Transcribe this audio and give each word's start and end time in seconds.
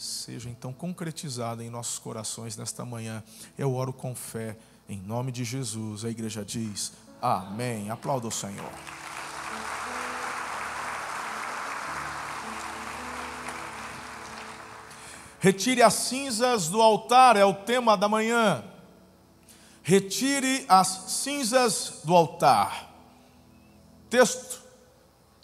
seja 0.00 0.48
então 0.48 0.72
concretizada 0.72 1.62
em 1.62 1.68
nossos 1.68 1.98
corações 1.98 2.56
nesta 2.56 2.84
manhã. 2.84 3.22
Eu 3.58 3.74
oro 3.74 3.92
com 3.92 4.14
fé, 4.14 4.56
em 4.88 4.98
nome 4.98 5.30
de 5.30 5.44
Jesus. 5.44 6.04
A 6.04 6.10
igreja 6.10 6.44
diz: 6.44 6.92
Amém. 7.20 7.90
Aplauda 7.90 8.26
o 8.26 8.30
Senhor. 8.30 8.70
Retire 15.38 15.82
as 15.82 15.94
cinzas 15.94 16.68
do 16.68 16.82
altar, 16.82 17.36
é 17.36 17.44
o 17.44 17.54
tema 17.54 17.96
da 17.96 18.08
manhã. 18.08 18.62
Retire 19.82 20.64
as 20.68 20.88
cinzas 20.88 22.00
do 22.04 22.14
altar. 22.14 22.90
Texto, 24.10 24.59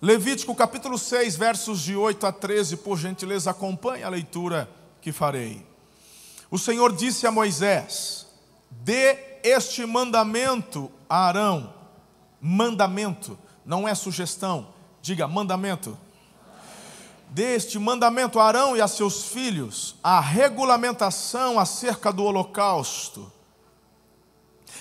Levítico 0.00 0.54
capítulo 0.54 0.98
6, 0.98 1.36
versos 1.36 1.80
de 1.80 1.96
8 1.96 2.26
a 2.26 2.32
13, 2.32 2.76
por 2.78 2.98
gentileza, 2.98 3.50
acompanhe 3.50 4.02
a 4.02 4.08
leitura 4.08 4.68
que 5.00 5.12
farei. 5.12 5.66
O 6.50 6.58
Senhor 6.58 6.94
disse 6.94 7.26
a 7.26 7.30
Moisés: 7.30 8.26
Dê 8.70 9.16
este 9.42 9.86
mandamento 9.86 10.90
a 11.08 11.26
Arão. 11.26 11.74
Mandamento, 12.40 13.38
não 13.64 13.88
é 13.88 13.94
sugestão, 13.94 14.68
diga 15.00 15.26
mandamento 15.26 15.98
deste 17.30 17.78
mandamento 17.78 18.38
a 18.38 18.46
Arão 18.46 18.76
e 18.76 18.80
a 18.80 18.88
seus 18.88 19.26
filhos 19.26 19.96
a 20.02 20.20
regulamentação 20.20 21.58
acerca 21.58 22.12
do 22.12 22.24
holocausto. 22.24 23.30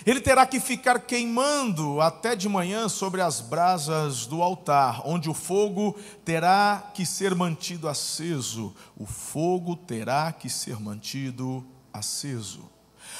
Ele 0.05 0.19
terá 0.19 0.45
que 0.45 0.59
ficar 0.59 0.99
queimando 0.99 2.01
até 2.01 2.35
de 2.35 2.49
manhã 2.49 2.89
sobre 2.89 3.21
as 3.21 3.39
brasas 3.41 4.25
do 4.25 4.41
altar, 4.41 5.01
onde 5.05 5.29
o 5.29 5.33
fogo 5.33 5.95
terá 6.23 6.91
que 6.93 7.05
ser 7.05 7.35
mantido 7.35 7.87
aceso. 7.87 8.73
O 8.97 9.05
fogo 9.05 9.75
terá 9.75 10.31
que 10.31 10.49
ser 10.49 10.79
mantido 10.79 11.65
aceso. 11.93 12.75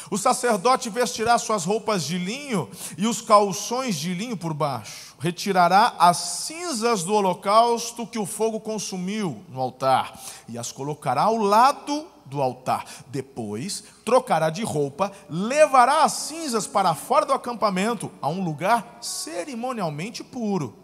O 0.10 0.18
sacerdote 0.18 0.90
vestirá 0.90 1.38
suas 1.38 1.66
roupas 1.66 2.04
de 2.04 2.18
linho 2.18 2.70
e 2.98 3.08
os 3.08 3.22
calções 3.22 3.96
de 3.96 4.14
linho 4.14 4.38
por 4.38 4.54
baixo. 4.54 5.16
Retirará 5.20 5.96
as 5.98 6.18
cinzas 6.18 7.04
do 7.04 7.14
holocausto 7.14 8.06
que 8.06 8.20
o 8.20 8.26
fogo 8.26 8.60
consumiu 8.60 9.44
no 9.50 9.60
altar 9.60 10.20
e 10.48 10.58
as 10.58 10.72
colocará 10.72 11.24
ao 11.24 11.38
lado 11.38 12.08
do 12.26 12.42
altar. 12.42 12.86
Depois, 13.08 13.84
trocará 14.04 14.50
de 14.50 14.64
roupa, 14.64 15.12
levará 15.30 16.04
as 16.04 16.14
cinzas 16.14 16.68
para 16.68 16.94
fora 16.96 17.26
do 17.26 17.34
acampamento, 17.34 18.12
a 18.22 18.28
um 18.28 18.44
lugar 18.44 18.98
cerimonialmente 19.02 20.24
puro. 20.24 20.76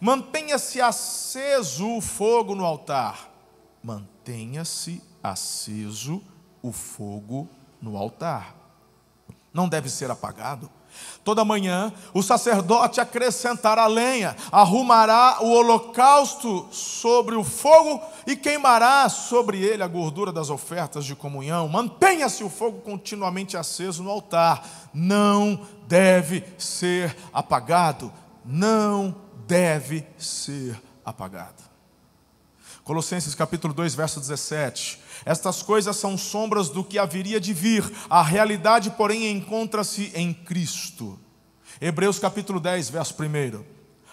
Mantenha-se 0.00 0.80
aceso 0.80 1.96
o 1.96 2.00
fogo 2.00 2.54
no 2.54 2.64
altar. 2.64 3.30
Mantenha-se 3.82 5.02
aceso 5.22 6.22
o 6.62 6.72
fogo 6.72 7.48
no 7.80 7.96
altar. 7.96 8.54
Não 9.52 9.68
deve 9.68 9.88
ser 9.88 10.10
apagado. 10.10 10.70
Toda 11.24 11.44
manhã 11.44 11.92
o 12.14 12.22
sacerdote 12.22 13.00
acrescentará 13.00 13.86
lenha, 13.86 14.36
arrumará 14.52 15.38
o 15.40 15.50
holocausto 15.50 16.68
sobre 16.70 17.34
o 17.34 17.42
fogo 17.42 18.00
e 18.26 18.36
queimará 18.36 19.08
sobre 19.08 19.60
ele 19.60 19.82
a 19.82 19.88
gordura 19.88 20.32
das 20.32 20.50
ofertas 20.50 21.04
de 21.04 21.16
comunhão. 21.16 21.68
Mantenha-se 21.68 22.44
o 22.44 22.48
fogo 22.48 22.80
continuamente 22.80 23.56
aceso 23.56 24.02
no 24.02 24.10
altar. 24.10 24.64
Não 24.94 25.66
deve 25.88 26.44
ser 26.58 27.16
apagado. 27.32 28.12
Não 28.44 29.14
deve 29.46 30.06
ser 30.18 30.80
apagado. 31.04 31.62
Colossenses 32.84 33.34
capítulo 33.34 33.74
2, 33.74 33.96
verso 33.96 34.20
17. 34.20 35.00
Estas 35.24 35.62
coisas 35.62 35.96
são 35.96 36.16
sombras 36.16 36.68
do 36.68 36.84
que 36.84 36.98
haveria 36.98 37.40
de 37.40 37.52
vir, 37.52 37.84
a 38.08 38.22
realidade, 38.22 38.90
porém, 38.90 39.30
encontra-se 39.30 40.12
em 40.14 40.32
Cristo. 40.32 41.18
Hebreus 41.80 42.18
capítulo 42.18 42.60
10, 42.60 42.90
verso 42.90 43.14
1. 43.14 43.64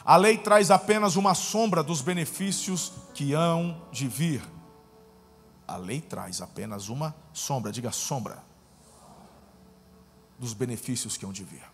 A 0.05 0.17
lei 0.17 0.37
traz 0.37 0.69
apenas 0.69 1.15
uma 1.15 1.33
sombra 1.33 1.81
dos 1.81 2.01
benefícios 2.01 2.91
que 3.13 3.33
hão 3.33 3.81
de 3.91 4.07
vir. 4.07 4.41
A 5.67 5.77
lei 5.77 6.01
traz 6.01 6.41
apenas 6.41 6.89
uma 6.89 7.15
sombra, 7.31 7.71
diga 7.71 7.91
sombra, 7.91 8.43
dos 10.37 10.53
benefícios 10.53 11.15
que 11.15 11.25
hão 11.25 11.31
de 11.31 11.43
vir. 11.43 11.72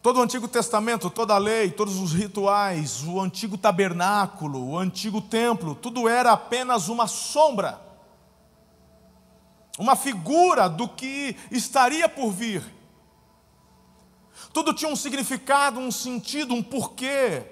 Todo 0.00 0.20
o 0.20 0.22
Antigo 0.22 0.46
Testamento, 0.46 1.10
toda 1.10 1.34
a 1.34 1.38
lei, 1.38 1.70
todos 1.70 1.96
os 1.96 2.12
rituais, 2.12 3.02
o 3.02 3.20
antigo 3.20 3.58
tabernáculo, 3.58 4.64
o 4.64 4.78
antigo 4.78 5.20
templo, 5.20 5.74
tudo 5.74 6.08
era 6.08 6.32
apenas 6.32 6.88
uma 6.88 7.08
sombra, 7.08 7.80
uma 9.76 9.96
figura 9.96 10.68
do 10.68 10.88
que 10.88 11.36
estaria 11.50 12.08
por 12.08 12.30
vir. 12.30 12.62
Tudo 14.52 14.72
tinha 14.72 14.90
um 14.90 14.96
significado, 14.96 15.80
um 15.80 15.90
sentido, 15.90 16.54
um 16.54 16.62
porquê. 16.62 17.44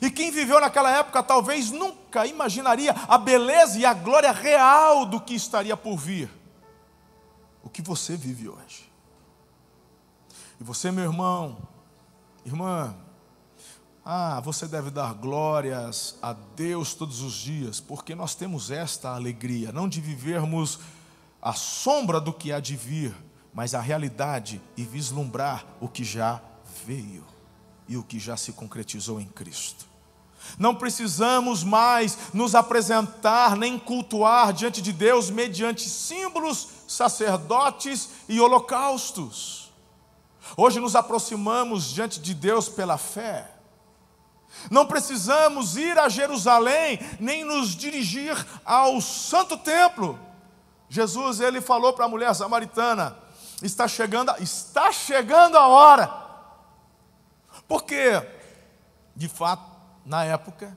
E 0.00 0.10
quem 0.10 0.30
viveu 0.30 0.60
naquela 0.60 0.90
época 0.90 1.22
talvez 1.22 1.72
nunca 1.72 2.24
imaginaria 2.24 2.92
a 3.08 3.18
beleza 3.18 3.78
e 3.78 3.84
a 3.84 3.92
glória 3.92 4.30
real 4.30 5.04
do 5.04 5.20
que 5.20 5.34
estaria 5.34 5.76
por 5.76 5.96
vir. 5.96 6.30
O 7.64 7.68
que 7.68 7.82
você 7.82 8.16
vive 8.16 8.48
hoje. 8.48 8.90
E 10.60 10.64
você, 10.64 10.90
meu 10.90 11.04
irmão, 11.04 11.56
Irmã, 12.44 12.96
ah, 14.04 14.40
você 14.40 14.66
deve 14.66 14.90
dar 14.90 15.12
glórias 15.14 16.16
a 16.22 16.32
Deus 16.32 16.94
todos 16.94 17.20
os 17.20 17.34
dias, 17.34 17.80
porque 17.80 18.14
nós 18.14 18.34
temos 18.34 18.70
esta 18.70 19.14
alegria, 19.14 19.72
não 19.72 19.88
de 19.88 20.00
vivermos 20.00 20.78
a 21.40 21.52
sombra 21.52 22.20
do 22.20 22.32
que 22.32 22.52
há 22.52 22.60
de 22.60 22.76
vir, 22.76 23.14
mas 23.52 23.74
a 23.74 23.80
realidade 23.80 24.60
e 24.76 24.84
vislumbrar 24.84 25.64
o 25.80 25.88
que 25.88 26.04
já 26.04 26.40
veio 26.86 27.24
e 27.88 27.96
o 27.96 28.02
que 28.02 28.18
já 28.18 28.36
se 28.36 28.52
concretizou 28.52 29.20
em 29.20 29.26
Cristo. 29.26 29.86
Não 30.58 30.74
precisamos 30.74 31.62
mais 31.62 32.16
nos 32.32 32.54
apresentar 32.54 33.56
nem 33.56 33.78
cultuar 33.78 34.52
diante 34.52 34.80
de 34.80 34.92
Deus 34.92 35.28
mediante 35.28 35.88
símbolos, 35.88 36.68
sacerdotes 36.88 38.08
e 38.28 38.40
holocaustos. 38.40 39.59
Hoje 40.56 40.80
nos 40.80 40.96
aproximamos 40.96 41.90
diante 41.90 42.20
de 42.20 42.34
Deus 42.34 42.68
pela 42.68 42.98
fé. 42.98 43.48
Não 44.70 44.86
precisamos 44.86 45.76
ir 45.76 45.98
a 45.98 46.08
Jerusalém, 46.08 46.98
nem 47.20 47.44
nos 47.44 47.76
dirigir 47.76 48.34
ao 48.64 49.00
Santo 49.00 49.56
Templo. 49.56 50.18
Jesus, 50.88 51.40
ele 51.40 51.60
falou 51.60 51.92
para 51.92 52.06
a 52.06 52.08
mulher 52.08 52.34
samaritana: 52.34 53.16
está 53.62 53.86
chegando, 53.86 54.32
está 54.40 54.90
chegando 54.90 55.56
a 55.56 55.68
hora. 55.68 56.12
Porque, 57.68 58.20
de 59.14 59.28
fato, 59.28 59.64
na 60.04 60.24
época, 60.24 60.76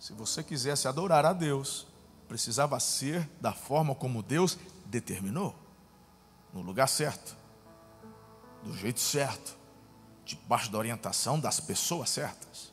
se 0.00 0.12
você 0.12 0.42
quisesse 0.42 0.88
adorar 0.88 1.24
a 1.24 1.32
Deus, 1.32 1.86
precisava 2.26 2.80
ser 2.80 3.28
da 3.40 3.52
forma 3.52 3.94
como 3.94 4.22
Deus 4.22 4.58
determinou, 4.84 5.54
no 6.52 6.60
lugar 6.60 6.88
certo 6.88 7.45
do 8.66 8.76
jeito 8.76 9.00
certo, 9.00 9.56
debaixo 10.24 10.70
da 10.70 10.78
orientação 10.78 11.38
das 11.38 11.60
pessoas 11.60 12.10
certas. 12.10 12.72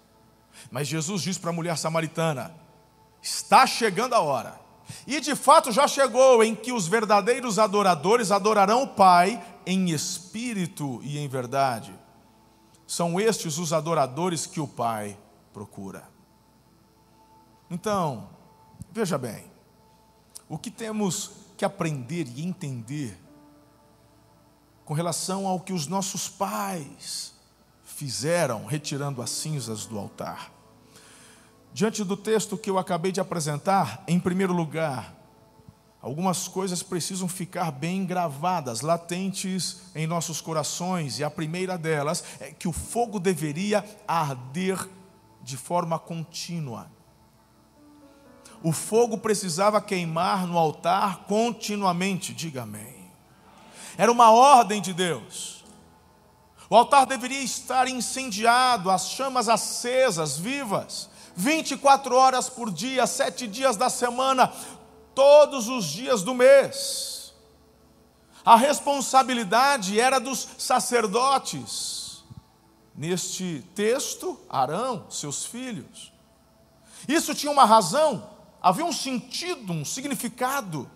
Mas 0.71 0.87
Jesus 0.87 1.21
diz 1.21 1.37
para 1.37 1.51
a 1.51 1.53
mulher 1.53 1.77
samaritana: 1.77 2.53
está 3.21 3.65
chegando 3.65 4.13
a 4.13 4.19
hora, 4.19 4.59
e 5.05 5.19
de 5.19 5.35
fato 5.35 5.71
já 5.71 5.87
chegou, 5.87 6.43
em 6.43 6.55
que 6.55 6.71
os 6.71 6.87
verdadeiros 6.87 7.59
adoradores 7.59 8.31
adorarão 8.31 8.83
o 8.83 8.87
Pai 8.87 9.41
em 9.65 9.91
espírito 9.91 10.99
e 11.03 11.17
em 11.17 11.27
verdade. 11.27 11.93
São 12.85 13.19
estes 13.19 13.57
os 13.57 13.71
adoradores 13.71 14.45
que 14.45 14.59
o 14.59 14.67
Pai 14.67 15.17
procura. 15.53 16.03
Então, 17.69 18.29
veja 18.91 19.17
bem, 19.17 19.45
o 20.49 20.57
que 20.57 20.69
temos 20.69 21.31
que 21.57 21.65
aprender 21.65 22.27
e 22.35 22.45
entender 22.45 23.17
com 24.93 24.95
relação 24.95 25.47
ao 25.47 25.59
que 25.59 25.73
os 25.73 25.87
nossos 25.87 26.29
pais 26.29 27.33
fizeram 27.83 28.63
retirando 28.67 29.23
as 29.23 29.31
cinzas 29.31 29.87
do 29.87 29.97
altar. 29.97 30.51
Diante 31.73 32.03
do 32.03 32.15
texto 32.15 32.55
que 32.55 32.69
eu 32.69 32.77
acabei 32.77 33.11
de 33.11 33.19
apresentar, 33.19 34.03
em 34.07 34.19
primeiro 34.19 34.53
lugar, 34.53 35.15
algumas 35.99 36.47
coisas 36.47 36.83
precisam 36.83 37.27
ficar 37.27 37.71
bem 37.71 38.05
gravadas, 38.05 38.81
latentes 38.81 39.81
em 39.95 40.05
nossos 40.05 40.39
corações, 40.39 41.17
e 41.17 41.23
a 41.23 41.29
primeira 41.31 41.75
delas 41.75 42.23
é 42.39 42.51
que 42.51 42.67
o 42.67 42.71
fogo 42.71 43.19
deveria 43.19 43.83
arder 44.07 44.77
de 45.41 45.57
forma 45.57 45.97
contínua. 45.97 46.87
O 48.61 48.71
fogo 48.71 49.17
precisava 49.17 49.81
queimar 49.81 50.45
no 50.45 50.55
altar 50.55 51.23
continuamente, 51.23 52.31
diga 52.31 52.61
amém. 52.61 52.92
Era 53.97 54.11
uma 54.11 54.31
ordem 54.31 54.81
de 54.81 54.93
Deus. 54.93 55.63
O 56.69 56.75
altar 56.75 57.05
deveria 57.05 57.41
estar 57.41 57.87
incendiado, 57.87 58.89
as 58.89 59.09
chamas 59.09 59.47
acesas, 59.47 60.37
vivas, 60.37 61.09
24 61.35 62.15
horas 62.15 62.49
por 62.49 62.71
dia, 62.71 63.05
sete 63.05 63.47
dias 63.47 63.75
da 63.75 63.89
semana, 63.89 64.51
todos 65.13 65.67
os 65.67 65.85
dias 65.85 66.23
do 66.23 66.33
mês. 66.33 67.33
A 68.45 68.55
responsabilidade 68.55 69.99
era 69.99 70.19
dos 70.19 70.47
sacerdotes. 70.57 72.23
Neste 72.95 73.63
texto, 73.73 74.39
Arão, 74.49 75.05
seus 75.09 75.45
filhos. 75.45 76.11
Isso 77.07 77.33
tinha 77.33 77.51
uma 77.51 77.65
razão, 77.65 78.29
havia 78.61 78.85
um 78.85 78.93
sentido, 78.93 79.73
um 79.73 79.85
significado. 79.85 80.89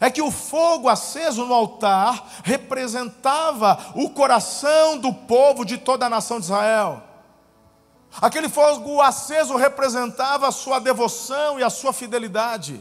É 0.00 0.10
que 0.10 0.22
o 0.22 0.30
fogo 0.30 0.88
aceso 0.88 1.44
no 1.44 1.54
altar 1.54 2.26
representava 2.44 3.92
o 3.94 4.10
coração 4.10 4.98
do 4.98 5.12
povo 5.12 5.64
de 5.64 5.78
toda 5.78 6.06
a 6.06 6.10
nação 6.10 6.38
de 6.38 6.46
Israel. 6.46 7.02
Aquele 8.20 8.48
fogo 8.48 9.00
aceso 9.00 9.56
representava 9.56 10.48
a 10.48 10.52
sua 10.52 10.78
devoção 10.78 11.58
e 11.58 11.62
a 11.62 11.70
sua 11.70 11.92
fidelidade. 11.92 12.80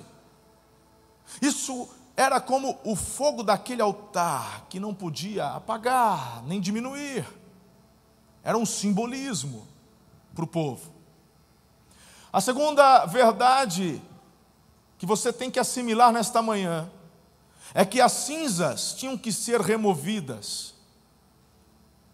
Isso 1.42 1.90
era 2.16 2.40
como 2.40 2.80
o 2.84 2.96
fogo 2.96 3.44
daquele 3.44 3.82
altar 3.82 4.66
que 4.70 4.80
não 4.80 4.94
podia 4.94 5.50
apagar 5.50 6.42
nem 6.44 6.60
diminuir. 6.60 7.26
Era 8.44 8.58
um 8.58 8.66
simbolismo 8.66 9.68
para 10.34 10.44
o 10.44 10.48
povo. 10.48 10.92
A 12.32 12.42
segunda 12.42 13.06
verdade 13.06 14.02
que 14.98 15.06
você 15.06 15.32
tem 15.32 15.52
que 15.52 15.60
assimilar 15.60 16.12
nesta 16.12 16.42
manhã 16.42 16.90
é 17.74 17.86
que 17.86 18.02
as 18.02 18.12
cinzas 18.12 18.94
tinham 18.94 19.18
que 19.18 19.32
ser 19.32 19.62
removidas 19.62 20.76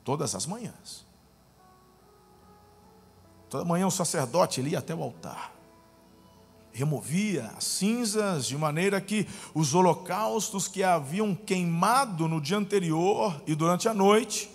todas 0.04 0.36
as 0.36 0.46
manhãs. 0.46 1.06
Toda 3.50 3.66
manhã 3.66 3.88
o 3.88 3.92
sacerdote 3.92 4.62
ia 4.62 4.80
até 4.80 4.96
o 4.96 5.04
altar, 5.04 5.54
removia 6.72 7.54
as 7.56 7.64
cinzas 7.66 8.48
de 8.48 8.58
maneira 8.58 9.00
que 9.00 9.28
os 9.54 9.76
holocaustos 9.76 10.68
que 10.68 10.84
haviam 10.84 11.36
queimado 11.36 12.28
no 12.28 12.42
dia 12.42 12.58
anterior 12.58 13.42
e 13.46 13.54
durante 13.54 13.88
a 13.88 13.94
noite, 13.94 14.50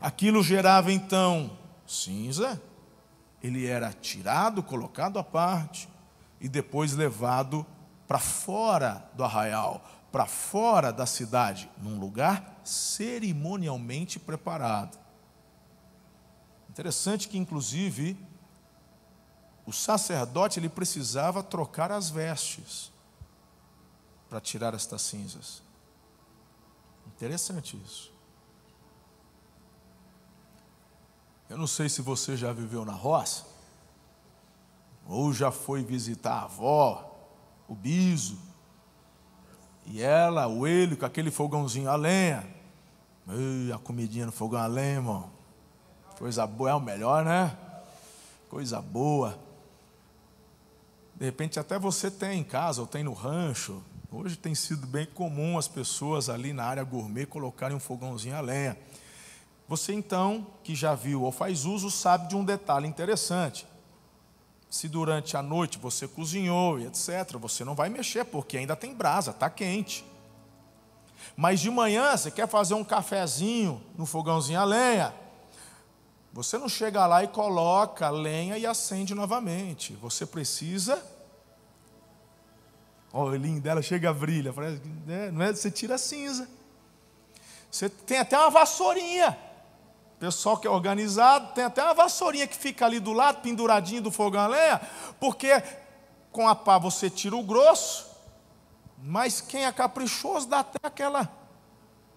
aquilo 0.00 0.42
gerava 0.42 0.90
então 0.90 1.50
cinza, 1.86 2.60
ele 3.42 3.66
era 3.66 3.92
tirado, 3.92 4.62
colocado 4.62 5.18
à 5.18 5.24
parte 5.24 5.88
e 6.40 6.48
depois 6.48 6.94
levado 6.94 7.66
para 8.08 8.18
fora 8.18 9.08
do 9.14 9.22
arraial, 9.22 9.84
para 10.10 10.24
fora 10.24 10.90
da 10.90 11.04
cidade, 11.04 11.70
num 11.76 12.00
lugar 12.00 12.58
cerimonialmente 12.64 14.18
preparado. 14.18 14.98
Interessante 16.70 17.28
que, 17.28 17.36
inclusive, 17.36 18.18
o 19.66 19.72
sacerdote 19.72 20.58
ele 20.58 20.70
precisava 20.70 21.42
trocar 21.42 21.92
as 21.92 22.08
vestes 22.08 22.90
para 24.30 24.40
tirar 24.40 24.72
estas 24.72 25.02
cinzas. 25.02 25.62
Interessante 27.06 27.76
isso. 27.84 28.10
Eu 31.50 31.58
não 31.58 31.66
sei 31.66 31.88
se 31.88 32.00
você 32.00 32.36
já 32.36 32.52
viveu 32.52 32.84
na 32.84 32.92
roça, 32.92 33.46
ou 35.06 35.32
já 35.32 35.50
foi 35.50 35.82
visitar 35.82 36.34
a 36.34 36.42
avó, 36.44 37.07
o 37.68 37.74
biso, 37.74 38.38
e 39.90 40.02
ela, 40.02 40.46
o 40.46 40.66
ele, 40.66 40.96
com 40.96 41.06
aquele 41.06 41.30
fogãozinho 41.30 41.88
a 41.88 41.96
lenha. 41.96 42.46
Ei, 43.28 43.72
a 43.72 43.78
comidinha 43.78 44.26
no 44.26 44.32
fogão 44.32 44.60
a 44.60 44.66
lenha, 44.66 44.96
irmão. 44.96 45.30
Coisa 46.18 46.46
boa, 46.46 46.70
é 46.70 46.74
o 46.74 46.80
melhor, 46.80 47.24
né? 47.24 47.56
Coisa 48.50 48.82
boa. 48.82 49.38
De 51.14 51.24
repente 51.24 51.58
até 51.58 51.78
você 51.78 52.10
tem 52.10 52.40
em 52.40 52.44
casa 52.44 52.80
ou 52.80 52.86
tem 52.86 53.02
no 53.02 53.12
rancho. 53.12 53.82
Hoje 54.10 54.36
tem 54.36 54.54
sido 54.54 54.86
bem 54.86 55.06
comum 55.06 55.58
as 55.58 55.68
pessoas 55.68 56.28
ali 56.28 56.52
na 56.52 56.64
área 56.64 56.84
gourmet 56.84 57.26
colocarem 57.26 57.76
um 57.76 57.80
fogãozinho 57.80 58.36
a 58.36 58.40
lenha. 58.40 58.76
Você 59.68 59.92
então, 59.92 60.46
que 60.62 60.74
já 60.74 60.94
viu 60.94 61.22
ou 61.22 61.32
faz 61.32 61.64
uso, 61.64 61.90
sabe 61.90 62.28
de 62.28 62.36
um 62.36 62.44
detalhe 62.44 62.86
interessante. 62.86 63.66
Se 64.70 64.88
durante 64.88 65.36
a 65.36 65.42
noite 65.42 65.78
você 65.78 66.06
cozinhou 66.06 66.78
e 66.78 66.86
etc., 66.86 67.36
você 67.38 67.64
não 67.64 67.74
vai 67.74 67.88
mexer, 67.88 68.24
porque 68.24 68.58
ainda 68.58 68.76
tem 68.76 68.94
brasa, 68.94 69.30
está 69.30 69.48
quente. 69.48 70.04
Mas 71.36 71.60
de 71.60 71.70
manhã 71.70 72.16
você 72.16 72.30
quer 72.30 72.46
fazer 72.48 72.74
um 72.74 72.84
cafezinho 72.84 73.82
no 73.96 74.04
fogãozinho 74.04 74.60
a 74.60 74.64
lenha, 74.64 75.14
você 76.32 76.58
não 76.58 76.68
chega 76.68 77.06
lá 77.06 77.24
e 77.24 77.28
coloca 77.28 78.06
a 78.06 78.10
lenha 78.10 78.58
e 78.58 78.66
acende 78.66 79.14
novamente. 79.14 79.94
Você 79.94 80.26
precisa. 80.26 81.02
O 83.12 83.20
olhinho 83.20 83.60
dela 83.60 83.82
chega 83.82 84.10
a 84.10 84.12
brilha. 84.12 84.52
Né, 85.06 85.30
não 85.32 85.42
é? 85.42 85.52
Você 85.52 85.70
tira 85.70 85.94
a 85.94 85.98
cinza. 85.98 86.48
Você 87.70 87.88
tem 87.88 88.18
até 88.18 88.38
uma 88.38 88.50
vassourinha. 88.50 89.36
Pessoal 90.18 90.56
que 90.58 90.66
é 90.66 90.70
organizado 90.70 91.52
tem 91.54 91.64
até 91.64 91.82
uma 91.82 91.94
vassourinha 91.94 92.46
que 92.46 92.56
fica 92.56 92.84
ali 92.84 92.98
do 92.98 93.12
lado, 93.12 93.40
penduradinho 93.40 94.02
do 94.02 94.10
fogão 94.10 94.40
a 94.40 94.46
lenha, 94.48 94.80
porque 95.20 95.62
com 96.32 96.48
a 96.48 96.54
pá 96.54 96.76
você 96.76 97.08
tira 97.08 97.36
o 97.36 97.42
grosso, 97.42 98.06
mas 99.00 99.40
quem 99.40 99.64
é 99.64 99.72
caprichoso 99.72 100.48
dá 100.48 100.60
até 100.60 100.78
aquela, 100.82 101.30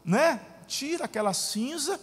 né? 0.03 0.41
Tira 0.67 1.05
aquela 1.05 1.33
cinza 1.33 1.99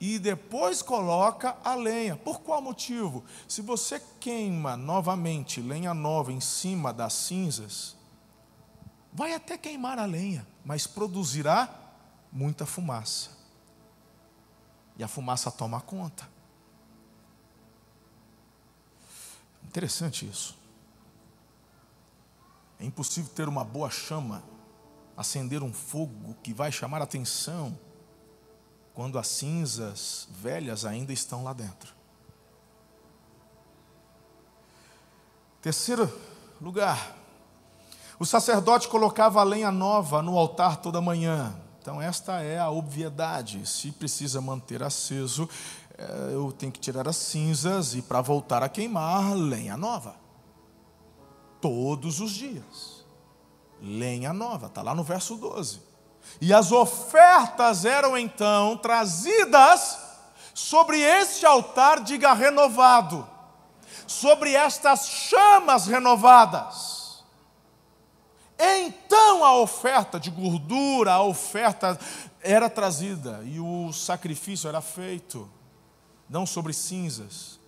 e 0.00 0.18
depois 0.18 0.82
coloca 0.82 1.56
a 1.62 1.74
lenha. 1.74 2.16
Por 2.16 2.40
qual 2.40 2.60
motivo? 2.60 3.22
Se 3.46 3.62
você 3.62 4.02
queima 4.18 4.76
novamente 4.76 5.60
lenha 5.60 5.94
nova 5.94 6.32
em 6.32 6.40
cima 6.40 6.92
das 6.92 7.12
cinzas, 7.12 7.94
vai 9.12 9.32
até 9.32 9.56
queimar 9.56 9.98
a 9.98 10.06
lenha, 10.06 10.44
mas 10.64 10.88
produzirá 10.88 11.68
muita 12.32 12.66
fumaça. 12.66 13.39
E 15.00 15.02
a 15.02 15.08
fumaça 15.08 15.50
toma 15.50 15.80
conta. 15.80 16.28
Interessante 19.64 20.28
isso. 20.28 20.54
É 22.78 22.84
impossível 22.84 23.32
ter 23.32 23.48
uma 23.48 23.64
boa 23.64 23.88
chama, 23.88 24.42
acender 25.16 25.62
um 25.62 25.72
fogo 25.72 26.36
que 26.42 26.52
vai 26.52 26.70
chamar 26.70 27.00
atenção 27.00 27.78
quando 28.92 29.18
as 29.18 29.26
cinzas 29.26 30.28
velhas 30.32 30.84
ainda 30.84 31.14
estão 31.14 31.44
lá 31.44 31.54
dentro. 31.54 31.94
Terceiro 35.62 36.12
lugar, 36.60 37.16
o 38.18 38.26
sacerdote 38.26 38.86
colocava 38.86 39.40
a 39.40 39.44
lenha 39.44 39.72
nova 39.72 40.20
no 40.20 40.36
altar 40.36 40.76
toda 40.76 41.00
manhã. 41.00 41.58
Então, 41.90 42.00
esta 42.00 42.40
é 42.40 42.56
a 42.56 42.70
obviedade. 42.70 43.68
Se 43.68 43.90
precisa 43.90 44.40
manter 44.40 44.80
aceso, 44.80 45.48
eh, 45.98 46.30
eu 46.34 46.52
tenho 46.52 46.70
que 46.70 46.78
tirar 46.78 47.08
as 47.08 47.16
cinzas 47.16 47.96
e, 47.96 48.02
para 48.02 48.20
voltar 48.20 48.62
a 48.62 48.68
queimar, 48.68 49.34
lenha 49.34 49.76
nova. 49.76 50.14
Todos 51.60 52.20
os 52.20 52.30
dias. 52.30 53.04
Lenha 53.82 54.32
nova, 54.32 54.68
está 54.68 54.82
lá 54.82 54.94
no 54.94 55.02
verso 55.02 55.34
12. 55.34 55.82
E 56.40 56.54
as 56.54 56.70
ofertas 56.70 57.84
eram 57.84 58.16
então 58.16 58.76
trazidas 58.76 59.98
sobre 60.54 61.00
este 61.00 61.44
altar, 61.44 62.04
diga 62.04 62.32
renovado, 62.34 63.28
sobre 64.06 64.54
estas 64.54 65.08
chamas 65.08 65.88
renovadas. 65.88 66.99
Então 68.62 69.42
a 69.42 69.56
oferta 69.56 70.20
de 70.20 70.30
gordura, 70.30 71.14
a 71.14 71.22
oferta 71.22 71.98
era 72.42 72.68
trazida 72.68 73.42
e 73.44 73.58
o 73.58 73.90
sacrifício 73.90 74.68
era 74.68 74.82
feito, 74.82 75.50
não 76.28 76.44
sobre 76.44 76.74
cinzas, 76.74 77.58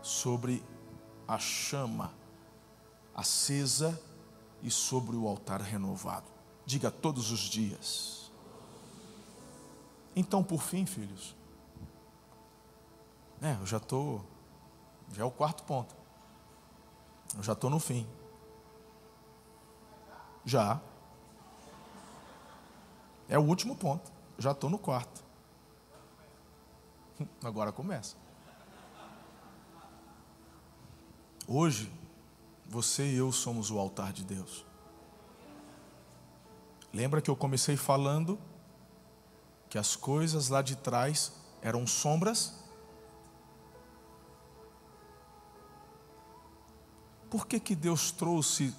sobre 0.00 0.64
a 1.28 1.38
chama 1.38 2.12
acesa 3.14 4.00
e 4.62 4.70
sobre 4.70 5.16
o 5.16 5.28
altar 5.28 5.60
renovado. 5.60 6.26
Diga 6.64 6.90
todos 6.90 7.30
os 7.30 7.40
dias. 7.40 8.32
Então, 10.14 10.42
por 10.42 10.62
fim, 10.62 10.86
filhos, 10.86 11.34
é, 13.40 13.54
eu 13.60 13.66
já 13.66 13.78
estou, 13.78 14.24
já 15.12 15.22
é 15.22 15.24
o 15.24 15.30
quarto 15.30 15.64
ponto. 15.64 15.94
Eu 17.36 17.42
já 17.42 17.54
estou 17.54 17.70
no 17.70 17.80
fim. 17.80 18.06
Já. 20.44 20.80
É 23.28 23.38
o 23.38 23.42
último 23.42 23.76
ponto. 23.76 24.12
Já 24.38 24.52
estou 24.52 24.68
no 24.68 24.78
quarto. 24.78 25.22
Hum, 27.20 27.26
agora 27.42 27.72
começa. 27.72 28.16
Hoje, 31.46 31.92
você 32.66 33.06
e 33.06 33.16
eu 33.16 33.30
somos 33.32 33.70
o 33.70 33.78
altar 33.78 34.12
de 34.12 34.24
Deus. 34.24 34.64
Lembra 36.92 37.20
que 37.20 37.30
eu 37.30 37.36
comecei 37.36 37.76
falando 37.76 38.38
que 39.68 39.78
as 39.78 39.96
coisas 39.96 40.48
lá 40.48 40.60
de 40.60 40.76
trás 40.76 41.32
eram 41.62 41.86
sombras? 41.86 42.62
Por 47.30 47.46
que, 47.46 47.58
que 47.58 47.74
Deus 47.74 48.12
trouxe 48.12 48.74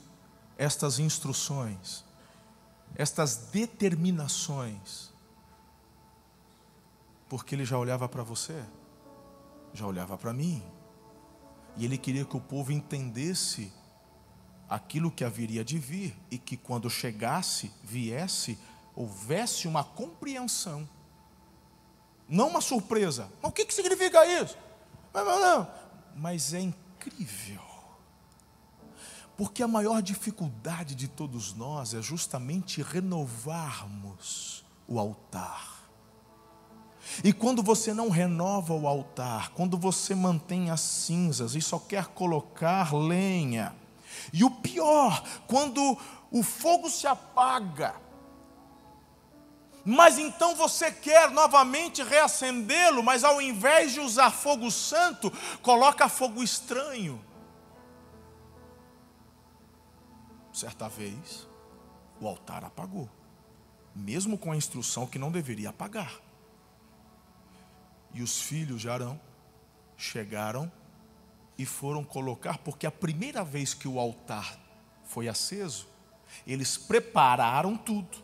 estas 0.58 1.00
instruções, 1.00 2.04
estas 2.96 3.36
determinações? 3.52 5.12
Porque 7.30 7.56
Ele 7.56 7.66
já 7.66 7.78
olhava 7.78 8.08
para 8.08 8.24
você, 8.24 8.64
já 9.74 9.88
olhava 9.88 10.18
para 10.18 10.34
mim, 10.34 10.64
e 11.76 11.86
Ele 11.86 11.98
queria 11.98 12.26
que 12.26 12.38
o 12.38 12.42
povo 12.42 12.72
entendesse 12.72 13.72
aquilo 14.70 15.12
que 15.12 15.24
haveria 15.24 15.64
de 15.64 15.78
vir 15.78 16.16
e 16.32 16.38
que 16.38 16.58
quando 16.58 16.90
chegasse, 16.90 17.72
viesse, 17.84 18.58
houvesse 18.96 19.68
uma 19.68 19.84
compreensão, 19.84 20.88
não 22.28 22.48
uma 22.48 22.62
surpresa. 22.62 23.30
Mas 23.42 23.52
o 23.52 23.54
que, 23.54 23.66
que 23.66 23.74
significa 23.74 24.26
isso? 24.26 24.58
Não, 25.14 25.40
não. 25.40 25.68
Mas 26.16 26.54
é 26.54 26.62
incrível. 26.62 27.73
Porque 29.36 29.64
a 29.64 29.68
maior 29.68 30.02
dificuldade 30.02 30.94
de 30.96 31.08
todos 31.08 31.54
nós 31.54 31.94
é 31.94 32.02
justamente 32.02 32.82
renovarmos 32.82 34.64
o 34.88 35.00
altar. 35.00 35.74
E 37.24 37.34
quando 37.34 37.62
você 37.62 37.94
não 37.94 38.10
renova 38.10 38.74
o 38.74 38.88
altar, 38.88 39.50
quando 39.50 39.78
você 39.78 40.16
mantém 40.16 40.70
as 40.70 40.82
cinzas 40.82 41.56
e 41.56 41.62
só 41.62 41.78
quer 41.78 42.08
colocar 42.08 42.94
lenha, 42.94 43.76
e 44.32 44.44
o 44.44 44.50
pior, 44.50 45.24
quando 45.48 45.98
o 46.32 46.44
fogo 46.44 46.90
se 46.90 47.06
apaga, 47.06 47.96
mas 49.86 50.18
então 50.18 50.56
você 50.56 50.92
quer 50.92 51.30
novamente 51.32 52.02
reacendê-lo, 52.02 53.04
mas 53.04 53.24
ao 53.24 53.42
invés 53.42 53.92
de 53.92 54.00
usar 54.00 54.32
fogo 54.32 54.72
santo, 54.72 55.32
coloca 55.62 56.08
fogo 56.08 56.42
estranho. 56.42 57.24
Certa 60.54 60.88
vez, 60.88 61.48
o 62.22 62.28
altar 62.28 62.64
apagou, 62.64 63.10
mesmo 63.96 64.38
com 64.38 64.52
a 64.52 64.56
instrução 64.56 65.08
que 65.08 65.18
não 65.18 65.32
deveria 65.32 65.70
apagar. 65.70 66.22
E 68.14 68.22
os 68.22 68.40
filhos 68.40 68.82
de 68.82 68.90
Arão 68.90 69.20
chegaram 69.98 70.72
e 71.58 71.66
foram 71.66 72.04
colocar, 72.04 72.60
porque 72.60 72.86
a 72.86 72.92
primeira 72.92 73.44
vez 73.44 73.74
que 73.74 73.88
o 73.88 74.00
altar 74.00 74.60
foi 75.04 75.28
aceso, 75.28 75.88
eles 76.46 76.78
prepararam 76.78 77.76
tudo, 77.76 78.18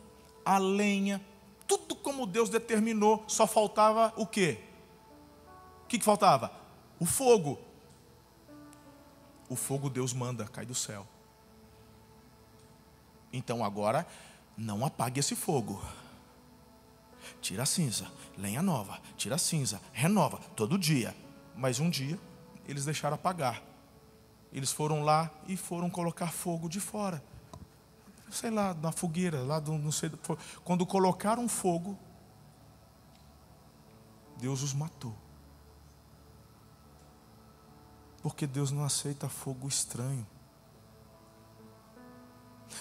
a 0.44 0.56
lenha, 0.56 1.20
tudo 1.66 1.96
como 1.96 2.26
Deus 2.26 2.48
determinou, 2.48 3.24
só 3.26 3.44
faltava 3.46 4.12
o 4.16 4.24
quê? 4.24 4.60
O 5.84 5.86
que, 5.88 5.98
que 5.98 6.04
faltava? 6.04 6.52
O 7.00 7.06
fogo. 7.06 7.58
O 9.48 9.56
fogo 9.56 9.90
Deus 9.90 10.12
manda, 10.12 10.46
cai 10.46 10.64
do 10.64 10.74
céu. 10.74 11.06
Então 13.32 13.64
agora, 13.64 14.06
não 14.56 14.84
apague 14.84 15.20
esse 15.20 15.34
fogo. 15.34 15.82
Tira 17.40 17.62
a 17.62 17.66
cinza, 17.66 18.10
lenha 18.36 18.62
nova, 18.62 19.00
tira 19.16 19.36
a 19.36 19.38
cinza, 19.38 19.80
renova, 19.92 20.38
todo 20.56 20.78
dia. 20.78 21.14
Mas 21.56 21.78
um 21.78 21.88
dia 21.88 22.18
eles 22.66 22.84
deixaram 22.84 23.14
apagar. 23.14 23.62
Eles 24.52 24.72
foram 24.72 25.02
lá 25.02 25.30
e 25.46 25.56
foram 25.56 25.88
colocar 25.88 26.28
fogo 26.28 26.68
de 26.68 26.80
fora. 26.80 27.22
Sei 28.30 28.50
lá, 28.50 28.74
na 28.74 28.92
fogueira, 28.92 29.42
lá 29.42 29.58
do, 29.58 29.72
não 29.72 29.90
sei, 29.90 30.10
quando 30.64 30.86
colocaram 30.86 31.48
fogo, 31.48 31.98
Deus 34.38 34.62
os 34.62 34.72
matou. 34.72 35.14
Porque 38.22 38.46
Deus 38.46 38.70
não 38.70 38.84
aceita 38.84 39.28
fogo 39.28 39.66
estranho. 39.66 40.26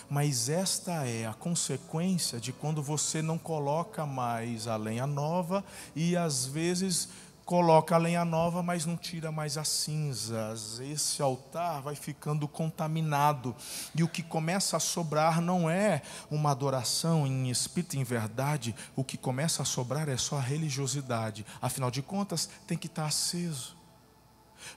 Mas 0.09 0.49
esta 0.49 1.05
é 1.05 1.25
a 1.25 1.33
consequência 1.33 2.39
de 2.39 2.51
quando 2.51 2.81
você 2.81 3.21
não 3.21 3.37
coloca 3.37 4.05
mais 4.05 4.67
a 4.67 4.75
lenha 4.75 5.07
nova 5.07 5.63
e 5.95 6.15
às 6.15 6.45
vezes 6.45 7.09
coloca 7.49 7.95
a 7.95 7.97
lenha 7.97 8.23
nova, 8.23 8.61
mas 8.61 8.85
não 8.85 8.95
tira 8.95 9.31
mais 9.31 9.57
as 9.57 9.67
cinzas. 9.69 10.79
Esse 10.79 11.19
altar 11.19 11.81
vai 11.81 11.95
ficando 11.95 12.47
contaminado. 12.47 13.55
E 13.95 14.03
o 14.03 14.07
que 14.07 14.21
começa 14.21 14.77
a 14.77 14.79
sobrar 14.79 15.41
não 15.41 15.67
é 15.67 16.03
uma 16.29 16.51
adoração 16.51 17.25
em 17.25 17.49
espírito 17.49 17.95
e 17.95 17.99
em 17.99 18.03
verdade, 18.03 18.75
o 18.95 19.03
que 19.03 19.17
começa 19.17 19.63
a 19.63 19.65
sobrar 19.65 20.07
é 20.07 20.15
só 20.15 20.37
a 20.37 20.41
religiosidade. 20.41 21.43
Afinal 21.59 21.89
de 21.89 22.03
contas, 22.03 22.47
tem 22.67 22.77
que 22.77 22.85
estar 22.85 23.07
aceso. 23.07 23.75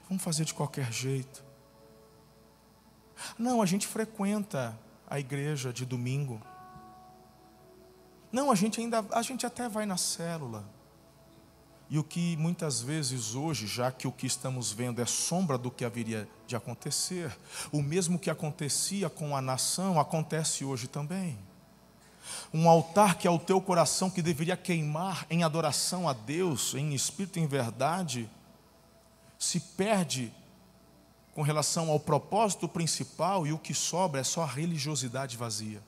Vamos 0.09 0.23
fazer 0.23 0.43
de 0.43 0.55
qualquer 0.55 0.91
jeito. 0.91 1.43
Não, 3.37 3.61
a 3.61 3.67
gente 3.67 3.85
frequenta 3.85 4.75
a 5.09 5.19
igreja 5.19 5.71
de 5.71 5.85
domingo. 5.85 6.41
Não, 8.31 8.51
a 8.51 8.55
gente 8.55 8.81
ainda, 8.81 9.05
a 9.11 9.21
gente 9.21 9.45
até 9.45 9.69
vai 9.69 9.85
na 9.85 9.97
célula. 9.97 10.65
E 11.89 11.99
o 11.99 12.03
que 12.03 12.35
muitas 12.37 12.81
vezes 12.81 13.35
hoje, 13.35 13.67
já 13.67 13.91
que 13.91 14.07
o 14.07 14.11
que 14.11 14.25
estamos 14.25 14.71
vendo 14.71 14.99
é 15.01 15.05
sombra 15.05 15.57
do 15.57 15.69
que 15.69 15.85
haveria 15.85 16.27
de 16.47 16.55
acontecer, 16.55 17.37
o 17.71 17.81
mesmo 17.81 18.17
que 18.17 18.31
acontecia 18.31 19.09
com 19.09 19.35
a 19.35 19.41
nação 19.41 19.99
acontece 19.99 20.65
hoje 20.65 20.87
também. 20.87 21.37
Um 22.51 22.67
altar 22.67 23.17
que 23.17 23.27
é 23.27 23.31
o 23.31 23.37
teu 23.37 23.61
coração 23.61 24.09
que 24.09 24.21
deveria 24.21 24.57
queimar 24.57 25.27
em 25.29 25.43
adoração 25.43 26.09
a 26.09 26.13
Deus, 26.13 26.73
em 26.73 26.93
espírito 26.95 27.37
e 27.37 27.43
em 27.43 27.47
verdade, 27.47 28.29
se 29.37 29.59
perde 29.59 30.33
com 31.33 31.41
relação 31.41 31.89
ao 31.89 31.99
propósito 31.99 32.67
principal 32.67 33.45
e 33.47 33.53
o 33.53 33.57
que 33.57 33.73
sobra 33.73 34.21
é 34.21 34.23
só 34.23 34.43
a 34.43 34.47
religiosidade 34.47 35.35
vazia 35.35 35.81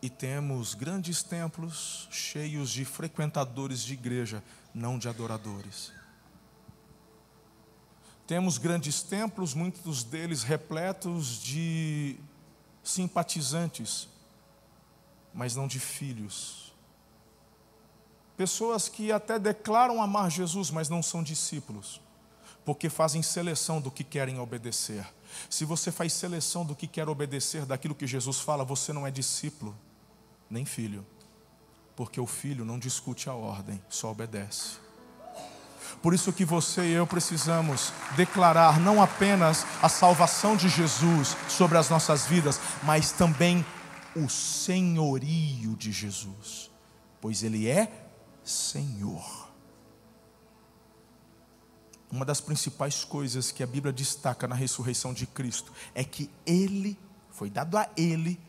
e 0.00 0.08
temos 0.08 0.74
grandes 0.74 1.22
templos 1.22 2.08
cheios 2.10 2.70
de 2.70 2.84
frequentadores 2.84 3.82
de 3.82 3.94
igreja, 3.94 4.42
não 4.72 4.98
de 4.98 5.08
adoradores. 5.08 5.92
Temos 8.26 8.58
grandes 8.58 9.02
templos, 9.02 9.54
muitos 9.54 10.04
deles 10.04 10.42
repletos 10.42 11.42
de 11.42 12.16
simpatizantes, 12.82 14.08
mas 15.34 15.56
não 15.56 15.66
de 15.66 15.80
filhos. 15.80 16.72
Pessoas 18.36 18.88
que 18.88 19.10
até 19.10 19.38
declaram 19.38 20.00
amar 20.00 20.30
Jesus, 20.30 20.70
mas 20.70 20.88
não 20.88 21.02
são 21.02 21.22
discípulos, 21.24 22.00
porque 22.68 22.90
fazem 22.90 23.22
seleção 23.22 23.80
do 23.80 23.90
que 23.90 24.04
querem 24.04 24.38
obedecer. 24.38 25.02
Se 25.48 25.64
você 25.64 25.90
faz 25.90 26.12
seleção 26.12 26.66
do 26.66 26.74
que 26.76 26.86
quer 26.86 27.08
obedecer, 27.08 27.64
daquilo 27.64 27.94
que 27.94 28.06
Jesus 28.06 28.40
fala, 28.40 28.62
você 28.62 28.92
não 28.92 29.06
é 29.06 29.10
discípulo 29.10 29.74
nem 30.50 30.66
filho, 30.66 31.02
porque 31.96 32.20
o 32.20 32.26
filho 32.26 32.66
não 32.66 32.78
discute 32.78 33.30
a 33.30 33.32
ordem, 33.32 33.82
só 33.88 34.10
obedece. 34.10 34.76
Por 36.02 36.12
isso 36.12 36.30
que 36.30 36.44
você 36.44 36.82
e 36.82 36.92
eu 36.92 37.06
precisamos 37.06 37.90
declarar 38.14 38.78
não 38.78 39.02
apenas 39.02 39.64
a 39.82 39.88
salvação 39.88 40.54
de 40.54 40.68
Jesus 40.68 41.34
sobre 41.48 41.78
as 41.78 41.88
nossas 41.88 42.26
vidas, 42.26 42.60
mas 42.82 43.12
também 43.12 43.64
o 44.14 44.28
senhorio 44.28 45.74
de 45.74 45.90
Jesus, 45.90 46.70
pois 47.18 47.42
ele 47.42 47.66
é 47.66 47.90
Senhor. 48.44 49.47
Uma 52.10 52.24
das 52.24 52.40
principais 52.40 53.04
coisas 53.04 53.50
que 53.50 53.62
a 53.62 53.66
Bíblia 53.66 53.92
destaca 53.92 54.48
na 54.48 54.54
ressurreição 54.54 55.12
de 55.12 55.26
Cristo 55.26 55.72
é 55.94 56.02
que 56.02 56.30
ele 56.46 56.98
foi 57.30 57.50
dado 57.50 57.76
a 57.76 57.88
ele 57.96 58.40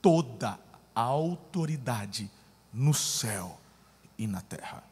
toda 0.00 0.58
a 0.94 1.00
autoridade 1.00 2.30
no 2.72 2.94
céu 2.94 3.58
e 4.16 4.26
na 4.26 4.40
terra. 4.40 4.84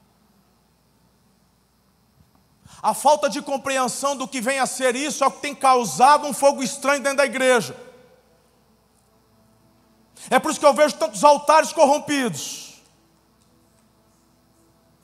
A 2.83 2.95
falta 2.95 3.31
de 3.31 3.41
compreensão 3.41 4.17
do 4.17 4.27
que 4.27 4.41
vem 4.41 4.59
a 4.59 4.67
ser 4.67 4.97
isso 4.97 5.23
é 5.23 5.27
o 5.27 5.31
que 5.31 5.41
tem 5.41 5.55
causado 5.55 6.27
um 6.27 6.33
fogo 6.33 6.63
estranho 6.63 7.03
dentro 7.03 7.19
da 7.19 7.27
igreja. 7.27 7.77
É 10.29 10.39
por 10.39 10.51
isso 10.51 10.59
que 10.59 10.67
eu 10.67 10.75
vejo 10.75 10.97
tantos 10.97 11.23
altares 11.23 11.73
corrompidos, 11.73 12.83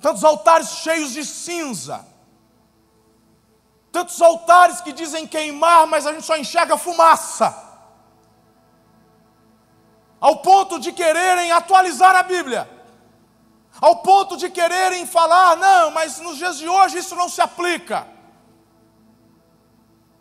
tantos 0.00 0.24
altares 0.24 0.70
cheios 0.78 1.12
de 1.12 1.24
cinza, 1.24 2.04
tantos 3.98 4.20
altares 4.22 4.80
que 4.80 4.92
dizem 4.92 5.26
queimar, 5.26 5.86
mas 5.92 6.06
a 6.06 6.12
gente 6.12 6.24
só 6.24 6.36
enxerga 6.36 6.76
fumaça 6.76 7.48
ao 10.20 10.36
ponto 10.48 10.78
de 10.84 10.90
quererem 10.92 11.50
atualizar 11.52 12.14
a 12.16 12.22
Bíblia, 12.22 12.62
ao 13.80 13.96
ponto 13.96 14.36
de 14.36 14.48
quererem 14.50 15.04
falar, 15.06 15.56
não, 15.56 15.90
mas 15.90 16.20
nos 16.20 16.36
dias 16.36 16.58
de 16.58 16.68
hoje 16.68 16.98
isso 16.98 17.14
não 17.16 17.28
se 17.28 17.40
aplica. 17.40 18.06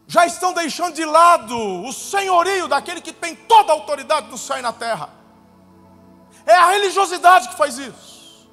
Já 0.07 0.25
estão 0.25 0.53
deixando 0.53 0.93
de 0.93 1.05
lado 1.05 1.57
o 1.87 1.91
senhorio 1.91 2.67
daquele 2.67 3.01
que 3.01 3.11
tem 3.11 3.35
toda 3.35 3.71
a 3.71 3.75
autoridade 3.75 4.27
do 4.29 4.37
céu 4.37 4.59
e 4.59 4.61
na 4.61 4.71
terra. 4.71 5.09
É 6.45 6.55
a 6.55 6.69
religiosidade 6.69 7.49
que 7.49 7.55
faz 7.55 7.77
isso. 7.77 8.47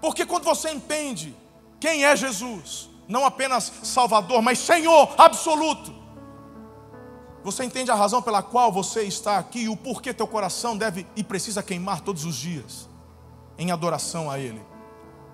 Porque 0.00 0.24
quando 0.24 0.44
você 0.44 0.70
entende 0.70 1.43
quem 1.80 2.04
é 2.04 2.16
Jesus, 2.16 2.88
não 3.08 3.24
apenas 3.24 3.72
Salvador, 3.82 4.40
mas 4.42 4.58
Senhor 4.58 5.14
absoluto. 5.18 5.92
Você 7.44 7.62
entende 7.62 7.90
a 7.90 7.94
razão 7.94 8.22
pela 8.22 8.42
qual 8.42 8.72
você 8.72 9.02
está 9.02 9.36
aqui 9.36 9.64
e 9.64 9.68
o 9.68 9.76
porquê 9.76 10.14
teu 10.14 10.26
coração 10.26 10.76
deve 10.76 11.06
e 11.14 11.22
precisa 11.22 11.62
queimar 11.62 12.00
todos 12.00 12.24
os 12.24 12.36
dias 12.36 12.88
em 13.58 13.70
adoração 13.70 14.30
a 14.30 14.38
Ele? 14.38 14.62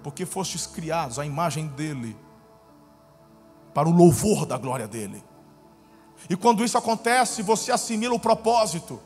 Porque 0.02 0.26
fostes 0.26 0.66
criados 0.66 1.20
à 1.20 1.24
imagem 1.24 1.68
dEle, 1.68 2.16
para 3.72 3.88
o 3.88 3.92
louvor 3.92 4.44
da 4.44 4.58
glória 4.58 4.88
dEle. 4.88 5.22
E 6.28 6.36
quando 6.36 6.64
isso 6.64 6.76
acontece, 6.76 7.42
você 7.42 7.70
assimila 7.70 8.14
o 8.14 8.20
propósito. 8.20 9.00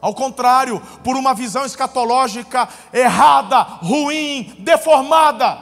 Ao 0.00 0.14
contrário, 0.14 0.80
por 1.02 1.16
uma 1.16 1.34
visão 1.34 1.64
escatológica 1.64 2.68
errada, 2.92 3.62
ruim, 3.62 4.54
deformada, 4.60 5.58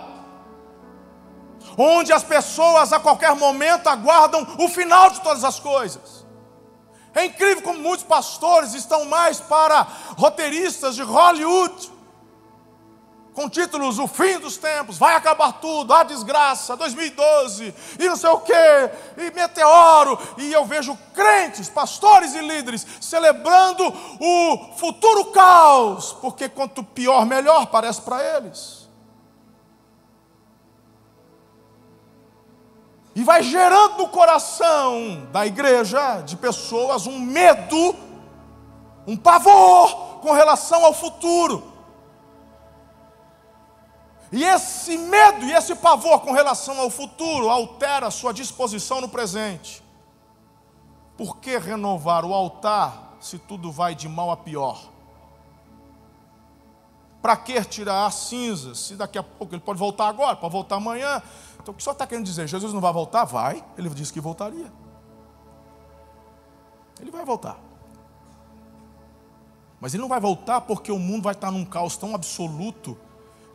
onde 1.77 2.13
as 2.13 2.23
pessoas 2.23 2.93
a 2.93 3.01
qualquer 3.01 3.35
momento 3.35 3.89
aguardam 3.89 4.47
o 4.59 4.69
final 4.69 5.11
de 5.11 5.21
todas 5.21 5.45
as 5.45 5.61
coisas. 5.61 6.27
É 7.15 7.25
incrível 7.25 7.63
como 7.63 7.79
muitos 7.79 8.05
pastores 8.05 8.75
estão 8.75 9.05
mais 9.07 9.41
para 9.41 9.87
roteiristas 10.17 10.95
de 10.95 11.03
Hollywood 11.03 11.97
com 13.37 13.51
títulos 13.51 13.99
O 13.99 14.09
Fim 14.09 14.39
dos 14.39 14.57
Tempos, 14.57 14.97
Vai 14.97 15.15
Acabar 15.15 15.53
Tudo, 15.61 15.93
A 15.93 16.03
Desgraça, 16.03 16.75
2012, 16.75 17.75
e 17.99 18.09
não 18.09 18.17
sei 18.17 18.31
o 18.31 18.41
que, 18.41 18.53
e 19.19 19.31
Meteoro, 19.35 20.19
e 20.39 20.51
eu 20.51 20.65
vejo 20.65 20.99
crentes, 21.15 21.69
pastores 21.69 22.35
e 22.35 22.41
líderes 22.41 22.87
celebrando 22.99 23.85
o 24.19 24.75
futuro 24.79 25.27
caos, 25.27 26.15
porque 26.15 26.49
quanto 26.49 26.83
pior, 26.83 27.27
melhor 27.27 27.67
parece 27.67 28.01
para 28.01 28.25
eles. 28.39 28.76
E 33.17 33.25
vai 33.25 33.43
gerando 33.43 33.97
no 33.97 34.09
coração 34.09 35.27
da 35.33 35.47
igreja, 35.47 36.21
de 36.21 36.37
pessoas, 36.37 37.07
um 37.07 37.19
medo, 37.19 37.97
um 39.07 39.17
pavor 39.17 40.19
com 40.21 40.33
relação 40.33 40.85
ao 40.85 40.93
futuro. 40.93 41.73
E 44.31 44.45
esse 44.45 44.99
medo 44.99 45.47
e 45.47 45.53
esse 45.55 45.75
pavor 45.77 46.21
com 46.21 46.33
relação 46.33 46.79
ao 46.79 46.91
futuro 46.91 47.49
altera 47.49 48.09
a 48.09 48.11
sua 48.11 48.35
disposição 48.35 49.01
no 49.01 49.09
presente. 49.09 49.83
Por 51.17 51.39
que 51.39 51.57
renovar 51.57 52.23
o 52.23 52.35
altar 52.35 53.17
se 53.19 53.39
tudo 53.39 53.73
vai 53.73 53.95
de 53.95 54.11
mal 54.11 54.31
a 54.31 54.37
pior? 54.37 54.79
Para 57.23 57.35
que 57.35 57.65
tirar 57.65 58.05
as 58.05 58.15
cinzas 58.15 58.79
se 58.79 58.95
daqui 58.95 59.17
a 59.17 59.23
pouco 59.23 59.55
ele 59.55 59.63
pode 59.63 59.79
voltar 59.79 60.07
agora, 60.07 60.37
pode 60.37 60.53
voltar 60.53 60.77
amanhã? 60.77 61.23
Então 61.67 61.75
o 61.75 61.77
que 61.77 61.83
senhor 61.83 61.95
está 61.95 62.07
querendo 62.07 62.25
dizer? 62.25 62.47
Jesus 62.47 62.73
não 62.73 62.81
vai 62.81 62.93
voltar? 62.93 63.25
Vai, 63.25 63.65
ele 63.77 63.89
disse 63.89 64.13
que 64.13 64.21
voltaria. 64.21 64.73
Ele 67.01 67.11
vai 67.11 67.25
voltar. 67.25 67.59
Mas 69.81 69.93
ele 69.93 70.01
não 70.01 70.09
vai 70.09 70.21
voltar 70.21 70.61
porque 70.61 70.93
o 70.93 70.99
mundo 71.01 71.25
vai 71.25 71.33
estar 71.33 71.51
num 71.51 71.65
caos 71.65 71.97
tão 71.97 72.15
absoluto 72.15 72.97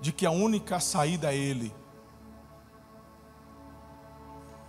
de 0.02 0.12
que 0.12 0.26
a 0.26 0.32
única 0.32 0.78
saída 0.82 1.34
é 1.34 1.38
Ele. 1.38 1.74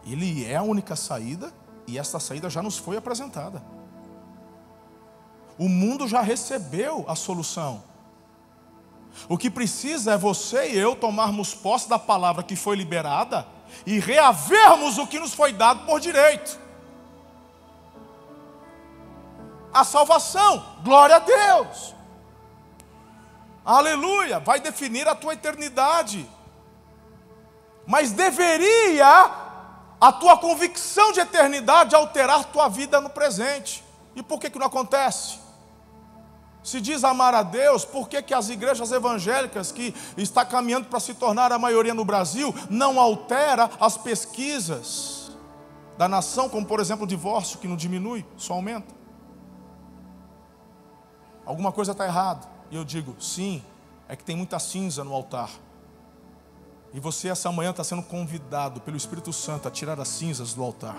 Ele 0.07 0.45
é 0.45 0.55
a 0.55 0.63
única 0.63 0.95
saída 0.95 1.53
e 1.89 1.99
essa 1.99 2.21
saída 2.21 2.49
já 2.49 2.63
nos 2.63 2.79
foi 2.79 2.97
apresentada. 2.97 3.61
O 5.59 5.69
mundo 5.69 6.07
já 6.07 6.23
recebeu 6.23 7.05
a 7.09 7.17
solução. 7.17 7.83
O 9.29 9.39
que 9.39 9.51
precisa 9.51 10.13
é 10.13 10.19
você 10.19 10.71
e 10.71 10.79
eu 10.79 10.97
tomarmos 10.97 11.55
posse 11.55 11.89
da 11.89 11.99
palavra 11.99 12.43
que 12.43 12.57
foi 12.57 12.77
liberada 12.77 13.47
e 13.87 13.99
reavermos 13.99 14.99
o 14.99 15.07
que 15.07 15.19
nos 15.19 15.35
foi 15.35 15.53
dado 15.53 15.87
por 15.87 16.01
direito. 16.01 16.59
A 19.73 19.85
salvação, 19.85 20.65
glória 20.83 21.17
a 21.17 21.19
Deus 21.19 21.95
aleluia, 23.65 24.41
vai 24.41 24.61
definir 24.61 25.09
a 25.09 25.15
tua 25.15 25.35
eternidade. 25.35 26.29
Mas 27.87 28.13
deveria 28.13 29.31
a 30.01 30.13
tua 30.13 30.37
convicção 30.37 31.13
de 31.13 31.21
eternidade 31.21 31.95
alterar 31.95 32.45
tua 32.47 32.69
vida 32.69 33.01
no 33.01 33.11
presente. 33.11 33.85
E 34.15 34.23
por 34.23 34.39
que, 34.41 34.51
que 34.51 34.59
não 34.59 34.67
acontece? 34.67 35.39
Se 36.63 36.81
diz 36.81 37.03
amar 37.03 37.35
a 37.35 37.43
Deus, 37.43 37.85
por 37.85 38.09
que, 38.09 38.23
que 38.23 38.33
as 38.33 38.49
igrejas 38.49 38.93
evangélicas 38.93 39.73
que 39.73 39.95
está 40.17 40.45
caminhando 40.45 40.87
para 40.87 41.01
se 41.01 41.15
tornar 41.15 41.51
a 41.51 41.59
maioria 41.59 41.93
no 41.93 42.05
Brasil 42.05 42.55
não 42.71 43.01
altera 43.01 43.69
as 43.81 43.97
pesquisas 43.97 45.33
da 45.99 46.09
nação, 46.09 46.49
como 46.49 46.67
por 46.67 46.81
exemplo 46.81 47.05
o 47.05 47.07
divórcio, 47.07 47.59
que 47.59 47.67
não 47.67 47.77
diminui, 47.77 48.25
só 48.37 48.55
aumenta? 48.55 48.95
Alguma 51.45 51.73
coisa 51.73 51.93
está 51.93 52.07
errada. 52.07 52.47
E 52.71 52.77
eu 52.77 52.85
digo, 52.85 53.17
sim, 53.21 53.63
é 54.09 54.15
que 54.15 54.25
tem 54.25 54.37
muita 54.37 54.59
cinza 54.59 55.03
no 55.03 55.13
altar. 55.13 55.51
E 56.95 57.01
você 57.01 57.29
essa 57.29 57.51
manhã 57.51 57.71
está 57.71 57.83
sendo 57.83 58.03
convidado 58.03 58.81
pelo 58.81 58.97
Espírito 58.97 59.33
Santo 59.33 59.67
a 59.67 59.71
tirar 59.71 59.99
as 59.99 60.09
cinzas 60.09 60.55
do 60.55 60.63
altar. 60.63 60.99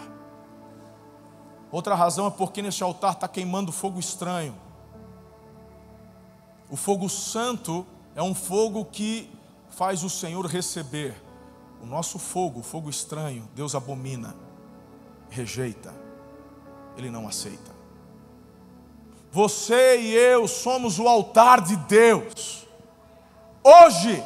Outra 1.72 1.96
razão 1.96 2.28
é 2.28 2.30
porque 2.30 2.62
neste 2.62 2.84
altar 2.84 3.14
está 3.14 3.28
queimando 3.28 3.72
fogo 3.72 4.00
estranho. 4.00 4.56
O 6.74 6.76
fogo 6.76 7.08
santo 7.08 7.86
é 8.16 8.24
um 8.24 8.34
fogo 8.34 8.84
que 8.84 9.30
faz 9.70 10.04
o 10.04 10.10
Senhor 10.10 10.44
receber. 10.48 11.14
O 11.80 11.86
nosso 11.86 12.18
fogo, 12.18 12.62
o 12.62 12.64
fogo 12.64 12.90
estranho, 12.90 13.48
Deus 13.54 13.76
abomina, 13.76 14.36
rejeita, 15.30 15.94
Ele 16.98 17.12
não 17.12 17.28
aceita. 17.28 17.72
Você 19.32 20.00
e 20.00 20.16
eu 20.16 20.48
somos 20.48 20.98
o 20.98 21.08
altar 21.08 21.62
de 21.62 21.76
Deus. 21.76 22.68
Hoje, 23.64 24.24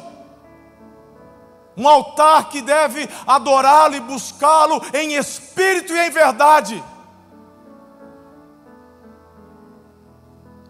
um 1.76 1.86
altar 1.86 2.48
que 2.48 2.62
deve 2.62 3.10
adorá-lo 3.26 3.94
e 3.94 4.00
buscá-lo 4.00 4.80
em 4.94 5.16
espírito 5.16 5.92
e 5.92 5.98
em 5.98 6.10
verdade. 6.10 6.82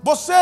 Você 0.02 0.32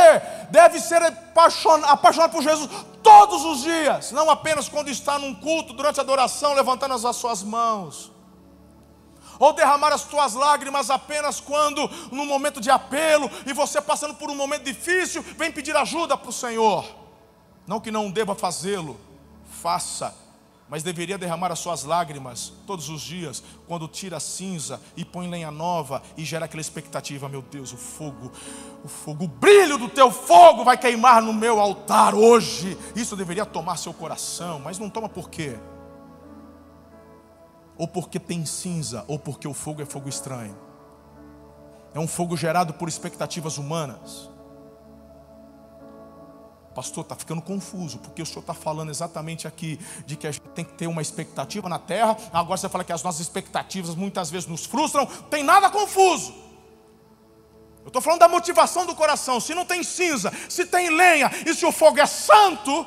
deve 0.50 0.80
ser 0.80 1.02
apaixonado, 1.02 1.90
apaixonado 1.90 2.32
por 2.32 2.42
Jesus 2.42 2.68
todos 3.02 3.44
os 3.44 3.62
dias, 3.62 4.12
não 4.12 4.28
apenas 4.28 4.68
quando 4.68 4.88
está 4.88 5.18
num 5.18 5.34
culto, 5.34 5.72
durante 5.72 6.00
a 6.00 6.02
adoração, 6.02 6.54
levantando 6.54 6.94
as 6.94 7.16
suas 7.16 7.42
mãos 7.42 8.16
ou 9.38 9.52
derramar 9.52 9.92
as 9.92 10.02
tuas 10.04 10.34
lágrimas 10.34 10.90
apenas 10.90 11.40
quando, 11.40 11.86
no 12.10 12.24
momento 12.24 12.60
de 12.60 12.70
apelo, 12.70 13.30
e 13.44 13.52
você 13.52 13.80
passando 13.80 14.14
por 14.14 14.30
um 14.30 14.34
momento 14.34 14.64
difícil, 14.64 15.22
vem 15.22 15.52
pedir 15.52 15.76
ajuda 15.76 16.16
para 16.16 16.30
o 16.30 16.32
Senhor. 16.32 16.84
Não 17.66 17.80
que 17.80 17.90
não 17.90 18.10
deva 18.10 18.34
fazê-lo, 18.34 18.98
faça, 19.62 20.14
mas 20.68 20.82
deveria 20.82 21.16
derramar 21.16 21.52
as 21.52 21.58
suas 21.58 21.84
lágrimas 21.84 22.52
todos 22.66 22.88
os 22.88 23.00
dias, 23.00 23.42
quando 23.66 23.86
tira 23.86 24.16
a 24.16 24.20
cinza 24.20 24.80
e 24.96 25.04
põe 25.04 25.28
lenha 25.28 25.50
nova 25.50 26.02
e 26.16 26.24
gera 26.24 26.46
aquela 26.46 26.60
expectativa: 26.60 27.28
meu 27.28 27.42
Deus, 27.42 27.72
o 27.72 27.76
fogo, 27.76 28.32
o 28.84 28.88
fogo, 28.88 29.24
o 29.24 29.28
brilho 29.28 29.78
do 29.78 29.88
teu 29.88 30.10
fogo 30.10 30.64
vai 30.64 30.76
queimar 30.76 31.22
no 31.22 31.32
meu 31.32 31.60
altar 31.60 32.14
hoje. 32.14 32.76
Isso 32.94 33.16
deveria 33.16 33.46
tomar 33.46 33.76
seu 33.76 33.94
coração, 33.94 34.60
mas 34.60 34.78
não 34.78 34.90
toma 34.90 35.08
por 35.08 35.30
quê? 35.30 35.56
ou 37.78 37.86
porque 37.86 38.18
tem 38.18 38.44
cinza, 38.46 39.04
ou 39.06 39.18
porque 39.18 39.46
o 39.46 39.54
fogo 39.54 39.82
é 39.82 39.84
fogo 39.84 40.08
estranho. 40.08 40.56
É 41.94 42.00
um 42.00 42.08
fogo 42.08 42.36
gerado 42.36 42.74
por 42.74 42.88
expectativas 42.88 43.58
humanas. 43.58 44.30
Pastor, 46.76 47.04
está 47.04 47.16
ficando 47.16 47.40
confuso, 47.40 47.96
porque 47.96 48.20
o 48.20 48.26
senhor 48.26 48.40
está 48.40 48.52
falando 48.52 48.90
exatamente 48.90 49.48
aqui 49.48 49.80
de 50.04 50.14
que 50.14 50.26
a 50.26 50.30
gente 50.30 50.46
tem 50.48 50.62
que 50.62 50.74
ter 50.74 50.86
uma 50.86 51.00
expectativa 51.00 51.70
na 51.70 51.78
terra, 51.78 52.14
agora 52.30 52.58
você 52.58 52.68
fala 52.68 52.84
que 52.84 52.92
as 52.92 53.02
nossas 53.02 53.22
expectativas 53.22 53.94
muitas 53.94 54.30
vezes 54.30 54.46
nos 54.46 54.66
frustram, 54.66 55.06
tem 55.30 55.42
nada 55.42 55.70
confuso. 55.70 56.34
Eu 57.82 57.86
estou 57.86 58.02
falando 58.02 58.20
da 58.20 58.28
motivação 58.28 58.84
do 58.84 58.94
coração. 58.94 59.40
Se 59.40 59.54
não 59.54 59.64
tem 59.64 59.82
cinza, 59.82 60.30
se 60.50 60.66
tem 60.66 60.90
lenha 60.90 61.30
e 61.46 61.54
se 61.54 61.64
o 61.64 61.72
fogo 61.72 61.98
é 61.98 62.04
santo, 62.04 62.84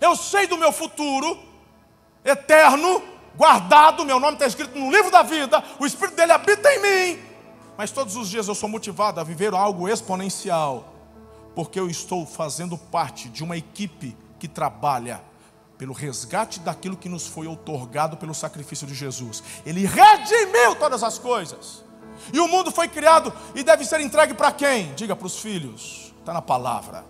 eu 0.00 0.16
sei 0.16 0.46
do 0.46 0.56
meu 0.56 0.72
futuro 0.72 1.38
eterno, 2.24 3.02
guardado, 3.36 4.02
meu 4.02 4.18
nome 4.18 4.34
está 4.34 4.46
escrito 4.46 4.78
no 4.78 4.90
livro 4.90 5.10
da 5.10 5.22
vida, 5.22 5.62
o 5.78 5.84
Espírito 5.84 6.16
dele 6.16 6.32
habita 6.32 6.72
em 6.72 6.80
mim. 6.80 7.22
Mas 7.76 7.90
todos 7.90 8.16
os 8.16 8.30
dias 8.30 8.48
eu 8.48 8.54
sou 8.54 8.68
motivado 8.68 9.20
a 9.20 9.24
viver 9.24 9.52
algo 9.52 9.86
exponencial, 9.86 10.93
porque 11.54 11.78
eu 11.78 11.88
estou 11.88 12.26
fazendo 12.26 12.76
parte 12.76 13.28
de 13.28 13.44
uma 13.44 13.56
equipe 13.56 14.16
que 14.38 14.48
trabalha 14.48 15.22
pelo 15.78 15.92
resgate 15.92 16.60
daquilo 16.60 16.96
que 16.96 17.08
nos 17.08 17.26
foi 17.26 17.46
otorgado 17.46 18.16
pelo 18.16 18.34
sacrifício 18.34 18.86
de 18.86 18.94
Jesus. 18.94 19.42
Ele 19.64 19.86
redimiu 19.86 20.74
todas 20.76 21.02
as 21.02 21.18
coisas. 21.18 21.84
E 22.32 22.38
o 22.38 22.48
mundo 22.48 22.70
foi 22.70 22.88
criado 22.88 23.32
e 23.54 23.62
deve 23.62 23.84
ser 23.84 24.00
entregue 24.00 24.34
para 24.34 24.52
quem? 24.52 24.94
Diga 24.94 25.16
para 25.16 25.26
os 25.26 25.38
filhos. 25.38 26.14
Está 26.20 26.32
na 26.32 26.42
palavra. 26.42 27.04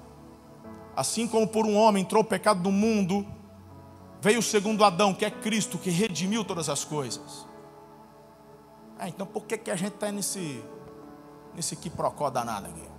Assim 0.97 1.27
como 1.27 1.47
por 1.47 1.67
um 1.67 1.77
homem 1.77 2.03
entrou 2.03 2.23
o 2.23 2.27
pecado 2.27 2.63
no 2.63 2.73
mundo, 2.73 3.27
veio 4.21 4.39
o 4.39 4.43
segundo 4.43 4.85
Adão, 4.85 5.13
que 5.13 5.25
é 5.25 5.31
Cristo, 5.31 5.77
que 5.77 5.91
redimiu 5.91 6.45
todas 6.45 6.69
as 6.69 6.85
coisas. 6.85 7.47
Ah, 8.99 9.09
então 9.09 9.27
por 9.27 9.45
que, 9.45 9.59
que 9.59 9.71
a 9.71 9.77
gente 9.77 9.95
está 9.95 10.11
nesse, 10.11 10.63
nesse 11.55 11.77
quiprocó 11.77 12.31
danado 12.31 12.67
aqui? 12.67 12.94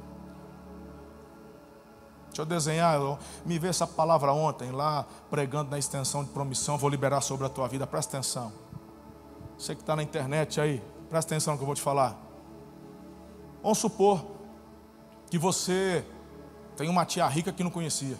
Deixa 2.35 2.41
eu 2.41 2.45
desenhar, 2.45 2.95
eu 2.95 3.17
me 3.45 3.57
vi 3.57 3.69
essa 3.69 3.87
palavra 3.87 4.33
ontem 4.33 4.69
lá, 4.69 5.05
pregando 5.29 5.71
na 5.71 5.79
extensão 5.79 6.21
de 6.21 6.31
promissão, 6.31 6.77
vou 6.77 6.89
liberar 6.89 7.21
sobre 7.21 7.45
a 7.45 7.49
tua 7.49 7.65
vida, 7.65 7.87
presta 7.87 8.17
atenção. 8.17 8.51
Você 9.57 9.73
que 9.73 9.79
está 9.79 9.95
na 9.95 10.03
internet 10.03 10.59
aí, 10.59 10.83
presta 11.09 11.33
atenção 11.33 11.53
no 11.53 11.57
que 11.57 11.63
eu 11.63 11.65
vou 11.65 11.75
te 11.75 11.81
falar. 11.81 12.17
Vamos 13.63 13.77
supor 13.77 14.25
que 15.31 15.37
você 15.37 16.05
tem 16.75 16.89
uma 16.89 17.05
tia 17.05 17.25
rica 17.25 17.53
que 17.53 17.63
não 17.63 17.71
conhecia. 17.71 18.19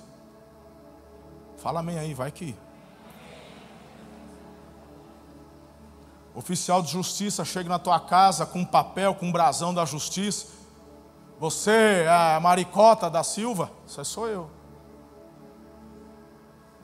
Fala 1.58 1.82
amém 1.82 1.99
aí, 1.99 2.13
vai 2.13 2.32
que. 2.32 2.56
Oficial 6.34 6.82
de 6.82 6.89
justiça 6.89 7.43
chega 7.43 7.67
na 7.67 7.80
tua 7.80 7.99
casa 7.99 8.45
com 8.45 8.60
um 8.60 8.65
papel, 8.65 9.13
com 9.13 9.25
um 9.25 9.32
brasão 9.34 9.73
da 9.73 9.84
justiça. 9.84 10.54
Você 11.39 12.04
é 12.06 12.10
a 12.10 12.39
maricota 12.39 13.10
da 13.10 13.24
Silva? 13.24 13.71
Isso 13.86 14.04
sou 14.06 14.28
eu. 14.28 14.50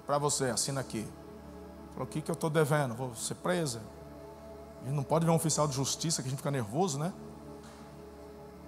Para 0.06 0.18
você, 0.18 0.46
assina 0.46 0.82
aqui. 0.82 1.08
Falou, 1.94 2.04
o 2.04 2.08
que, 2.08 2.22
que 2.22 2.30
eu 2.30 2.34
estou 2.34 2.50
devendo? 2.50 2.94
Vou 2.94 3.16
ser 3.16 3.36
presa. 3.36 3.82
A 4.82 4.86
gente 4.86 4.96
não 4.96 5.04
pode 5.04 5.26
ver 5.26 5.32
um 5.32 5.36
oficial 5.36 5.68
de 5.68 5.74
justiça 5.74 6.22
que 6.22 6.28
a 6.28 6.30
gente 6.30 6.40
fica 6.40 6.52
nervoso, 6.52 7.00
né? 7.00 7.14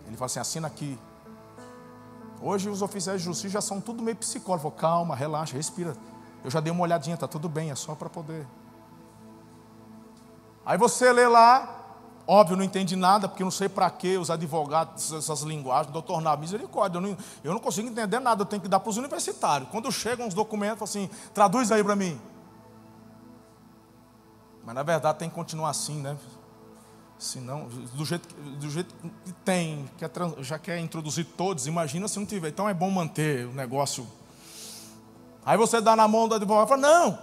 Ele 0.08 0.16
fala 0.16 0.28
assim, 0.28 0.40
assina 0.40 0.68
aqui. 0.68 0.98
Hoje 2.42 2.70
os 2.70 2.82
oficiais 2.82 3.20
de 3.20 3.26
justiça 3.26 3.54
já 3.54 3.62
são 3.62 3.82
tudo 3.82 4.02
meio 4.02 4.16
psicólogos. 4.16 4.74
Calma, 4.78 5.16
relaxa, 5.16 5.56
respira. 5.56 5.96
Eu 6.44 6.52
já 6.52 6.60
dei 6.60 6.72
uma 6.72 6.84
olhadinha, 6.84 7.18
tá 7.18 7.28
tudo 7.28 7.50
bem, 7.50 7.72
é 7.72 7.76
só 7.76 7.96
para 7.96 8.10
poder. 8.10 8.46
Aí 10.66 10.78
você 10.78 11.12
lê 11.12 11.28
lá, 11.28 11.83
óbvio, 12.28 12.56
não 12.56 12.64
entende 12.64 12.96
nada, 12.96 13.28
porque 13.28 13.44
não 13.44 13.52
sei 13.52 13.68
para 13.68 13.90
que 13.90 14.18
os 14.18 14.30
advogados, 14.30 15.12
essas 15.12 15.42
linguagens, 15.42 15.92
doutor 15.92 16.22
Nabo, 16.22 16.42
misericórdia, 16.42 16.98
eu 16.98 17.02
não, 17.02 17.18
eu 17.44 17.54
não 17.54 17.60
consigo 17.60 17.88
entender 17.88 18.20
nada, 18.20 18.42
eu 18.42 18.46
tenho 18.46 18.62
que 18.62 18.68
dar 18.68 18.80
para 18.80 18.90
os 18.90 18.98
universitários. 18.98 19.70
Quando 19.70 19.92
chegam 19.92 20.28
os 20.28 20.34
documentos, 20.34 20.82
assim, 20.84 21.10
traduz 21.34 21.72
aí 21.72 21.84
para 21.84 21.96
mim. 21.96 22.20
Mas 24.64 24.76
na 24.76 24.84
verdade 24.84 25.20
tem 25.20 25.30
que 25.30 25.36
continuar 25.36 25.70
assim, 25.70 26.02
né? 26.02 26.18
Senão, 27.18 27.68
do 27.94 28.04
jeito, 28.04 28.34
do 28.36 28.70
jeito 28.70 28.94
que 29.24 29.32
tem, 29.46 29.90
quer, 29.98 30.12
já 30.40 30.60
quer 30.60 30.78
introduzir 30.80 31.26
todos, 31.38 31.68
imagina 31.68 32.08
se 32.08 32.20
não 32.20 32.26
tiver. 32.26 32.50
Então 32.50 32.68
é 32.68 32.74
bom 32.74 32.90
manter 32.90 33.46
o 33.46 33.54
negócio. 33.54 34.08
Aí 35.46 35.58
você 35.58 35.80
dá 35.80 35.96
na 35.96 36.08
mão 36.08 36.28
do 36.28 36.36
advogado 36.36 36.66
e 36.66 36.70
fala: 36.70 36.82
Não, 36.82 37.20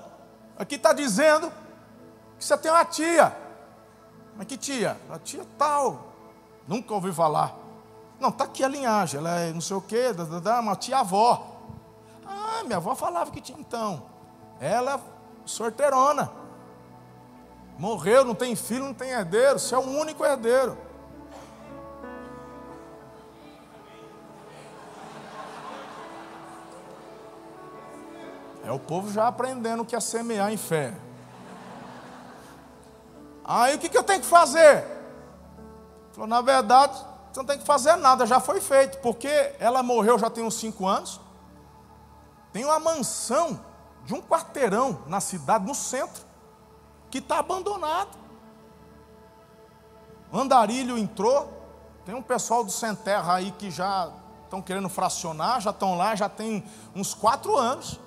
aqui 0.59 0.77
está 0.77 0.93
dizendo 0.93 1.53
que 2.39 2.45
você 2.45 2.57
tem 2.57 2.71
uma 2.71 2.85
tia. 2.85 3.37
Mas 4.41 4.49
que 4.49 4.57
tia? 4.57 4.97
A 5.11 5.19
tia 5.19 5.45
tal. 5.59 6.15
Nunca 6.67 6.95
ouvi 6.95 7.13
falar. 7.13 7.55
Não, 8.19 8.31
está 8.31 8.45
aqui 8.45 8.65
a 8.65 8.69
linhagem, 8.69 9.21
ela 9.21 9.39
é 9.39 9.53
não 9.53 9.61
sei 9.61 9.77
o 9.77 9.83
quê, 9.83 10.15
uma 10.63 10.75
tia-avó. 10.75 11.59
Ah, 12.25 12.63
minha 12.65 12.79
avó 12.79 12.95
falava 12.95 13.31
que 13.31 13.39
tinha 13.43 13.61
então. 13.61 14.03
Ela 14.59 14.95
é 14.95 15.01
sorteirona. 15.45 16.33
Morreu, 17.79 18.25
não 18.25 18.35
tem 18.35 18.57
filho, 18.57 18.87
não 18.87 18.95
tem 18.95 19.11
herdeiro. 19.11 19.59
Você 19.59 19.75
é 19.75 19.79
o 19.79 19.83
único 19.83 20.25
herdeiro. 20.25 20.75
É 28.65 28.73
o 28.73 28.79
povo 28.79 29.13
já 29.13 29.29
aprendendo 29.29 29.83
o 29.83 29.85
que 29.85 29.95
é 29.95 30.01
semear 30.01 30.51
em 30.51 30.57
fé. 30.57 30.95
Aí 33.53 33.75
o 33.75 33.79
que, 33.81 33.89
que 33.89 33.99
eu 33.99 34.05
tenho 34.05 34.21
que 34.21 34.29
fazer? 34.29 34.87
Falou, 36.13 36.29
na 36.29 36.41
verdade, 36.41 36.97
você 37.33 37.41
não 37.41 37.45
tem 37.45 37.59
que 37.59 37.65
fazer 37.65 37.97
nada, 37.97 38.25
já 38.25 38.39
foi 38.39 38.61
feito, 38.61 38.99
porque 38.99 39.27
ela 39.59 39.83
morreu 39.83 40.17
já 40.21 40.31
tem 40.31 40.45
uns 40.45 40.55
cinco 40.55 40.87
anos. 40.87 41.21
Tem 42.53 42.65
uma 42.65 42.79
mansão 42.79 43.59
de 44.05 44.15
um 44.15 44.23
quarteirão 44.23 45.03
na 45.09 45.21
cidade, 45.21 45.67
no 45.67 45.75
centro 45.75 46.23
que 47.11 47.19
está 47.19 47.41
abandonado. 47.41 48.17
Andarilho 50.33 50.97
entrou, 50.97 51.53
tem 52.05 52.15
um 52.15 52.23
pessoal 52.23 52.63
do 52.63 52.71
Sem 52.71 52.95
Terra 52.95 53.35
aí 53.35 53.51
que 53.51 53.69
já 53.69 54.13
estão 54.45 54.63
querendo 54.63 54.89
fracionar, 54.89 55.61
já 55.61 55.71
estão 55.71 55.97
lá, 55.97 56.15
já 56.15 56.29
tem 56.29 56.65
uns 56.95 57.15
quatro 57.15 57.57
anos. 57.57 57.99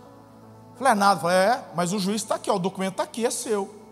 Falei, 0.78 0.94
é 0.94 0.96
nada, 0.96 1.20
falei, 1.20 1.36
é, 1.36 1.66
mas 1.76 1.92
o 1.92 2.00
juiz 2.00 2.22
está 2.22 2.36
aqui, 2.36 2.50
ó, 2.50 2.56
o 2.56 2.60
documento 2.60 2.94
está 2.94 3.04
aqui, 3.04 3.26
é 3.26 3.30
seu. 3.30 3.83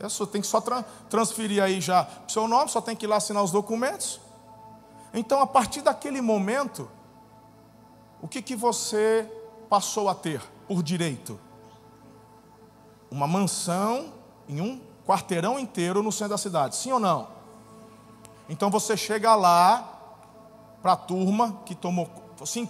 É 0.00 0.08
só, 0.08 0.26
tem 0.26 0.40
que 0.40 0.46
só 0.46 0.60
tra 0.60 0.82
transferir 1.08 1.62
aí 1.62 1.80
já 1.80 2.08
o 2.26 2.30
seu 2.30 2.48
nome, 2.48 2.70
só 2.70 2.80
tem 2.80 2.96
que 2.96 3.06
ir 3.06 3.08
lá 3.08 3.16
assinar 3.16 3.44
os 3.44 3.52
documentos. 3.52 4.20
Então, 5.12 5.40
a 5.40 5.46
partir 5.46 5.82
daquele 5.82 6.20
momento, 6.20 6.90
o 8.22 8.26
que, 8.26 8.40
que 8.40 8.56
você 8.56 9.30
passou 9.68 10.08
a 10.08 10.14
ter 10.14 10.42
por 10.66 10.82
direito? 10.82 11.38
uma 13.10 13.26
mansão 13.26 14.12
em 14.48 14.60
um 14.60 14.80
quarteirão 15.06 15.58
inteiro 15.58 16.02
no 16.02 16.12
centro 16.12 16.30
da 16.30 16.38
cidade. 16.38 16.76
Sim 16.76 16.92
ou 16.92 17.00
não? 17.00 17.28
Então 18.48 18.70
você 18.70 18.96
chega 18.96 19.34
lá 19.34 19.98
para 20.80 20.92
a 20.92 20.96
turma 20.96 21.60
que 21.66 21.74
tomou 21.74 22.08
assim, 22.40 22.68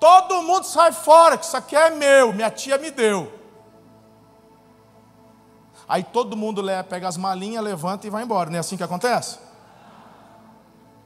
todo 0.00 0.42
mundo 0.42 0.64
sai 0.64 0.90
fora, 0.92 1.38
que 1.38 1.44
isso 1.44 1.56
aqui 1.56 1.76
é 1.76 1.90
meu, 1.90 2.32
minha 2.32 2.50
tia 2.50 2.76
me 2.76 2.90
deu. 2.90 3.32
Aí 5.88 6.02
todo 6.02 6.36
mundo 6.36 6.62
pega 6.88 7.08
as 7.08 7.16
malinhas, 7.16 7.62
levanta 7.62 8.06
e 8.06 8.10
vai 8.10 8.22
embora. 8.22 8.50
Não 8.50 8.56
é 8.56 8.60
assim 8.60 8.76
que 8.76 8.82
acontece? 8.82 9.38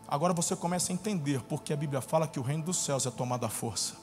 Agora 0.09 0.33
você 0.33 0.55
começa 0.55 0.93
a 0.93 0.95
entender 0.95 1.43
porque 1.43 1.73
a 1.73 1.77
Bíblia 1.77 2.01
fala 2.01 2.29
que 2.29 2.39
o 2.39 2.43
reino 2.43 2.65
dos 2.65 2.77
céus 2.77 3.07
é 3.07 3.11
tomado 3.11 3.45
à 3.45 3.49
força. 3.49 3.95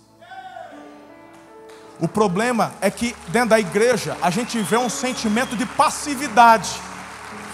O 2.00 2.08
problema 2.08 2.74
é 2.82 2.92
que 2.92 3.16
dentro 3.30 3.50
da 3.50 3.60
igreja 3.60 4.18
a 4.22 4.30
gente 4.30 4.60
vê 4.62 4.78
um 4.78 4.90
sentimento 4.90 5.56
de 5.56 5.66
passividade. 5.66 6.70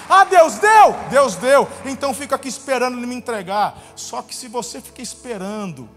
Ah, 0.09 0.23
Deus 0.23 0.55
deu, 0.55 0.95
Deus 1.11 1.35
deu, 1.35 1.67
então 1.85 2.15
fica 2.15 2.35
aqui 2.35 2.47
esperando 2.47 2.97
Ele 2.97 3.05
me 3.05 3.13
entregar. 3.13 3.77
Só 3.95 4.23
que 4.23 4.35
se 4.35 4.47
você 4.47 4.81
fica 4.81 5.03
esperando 5.03 5.87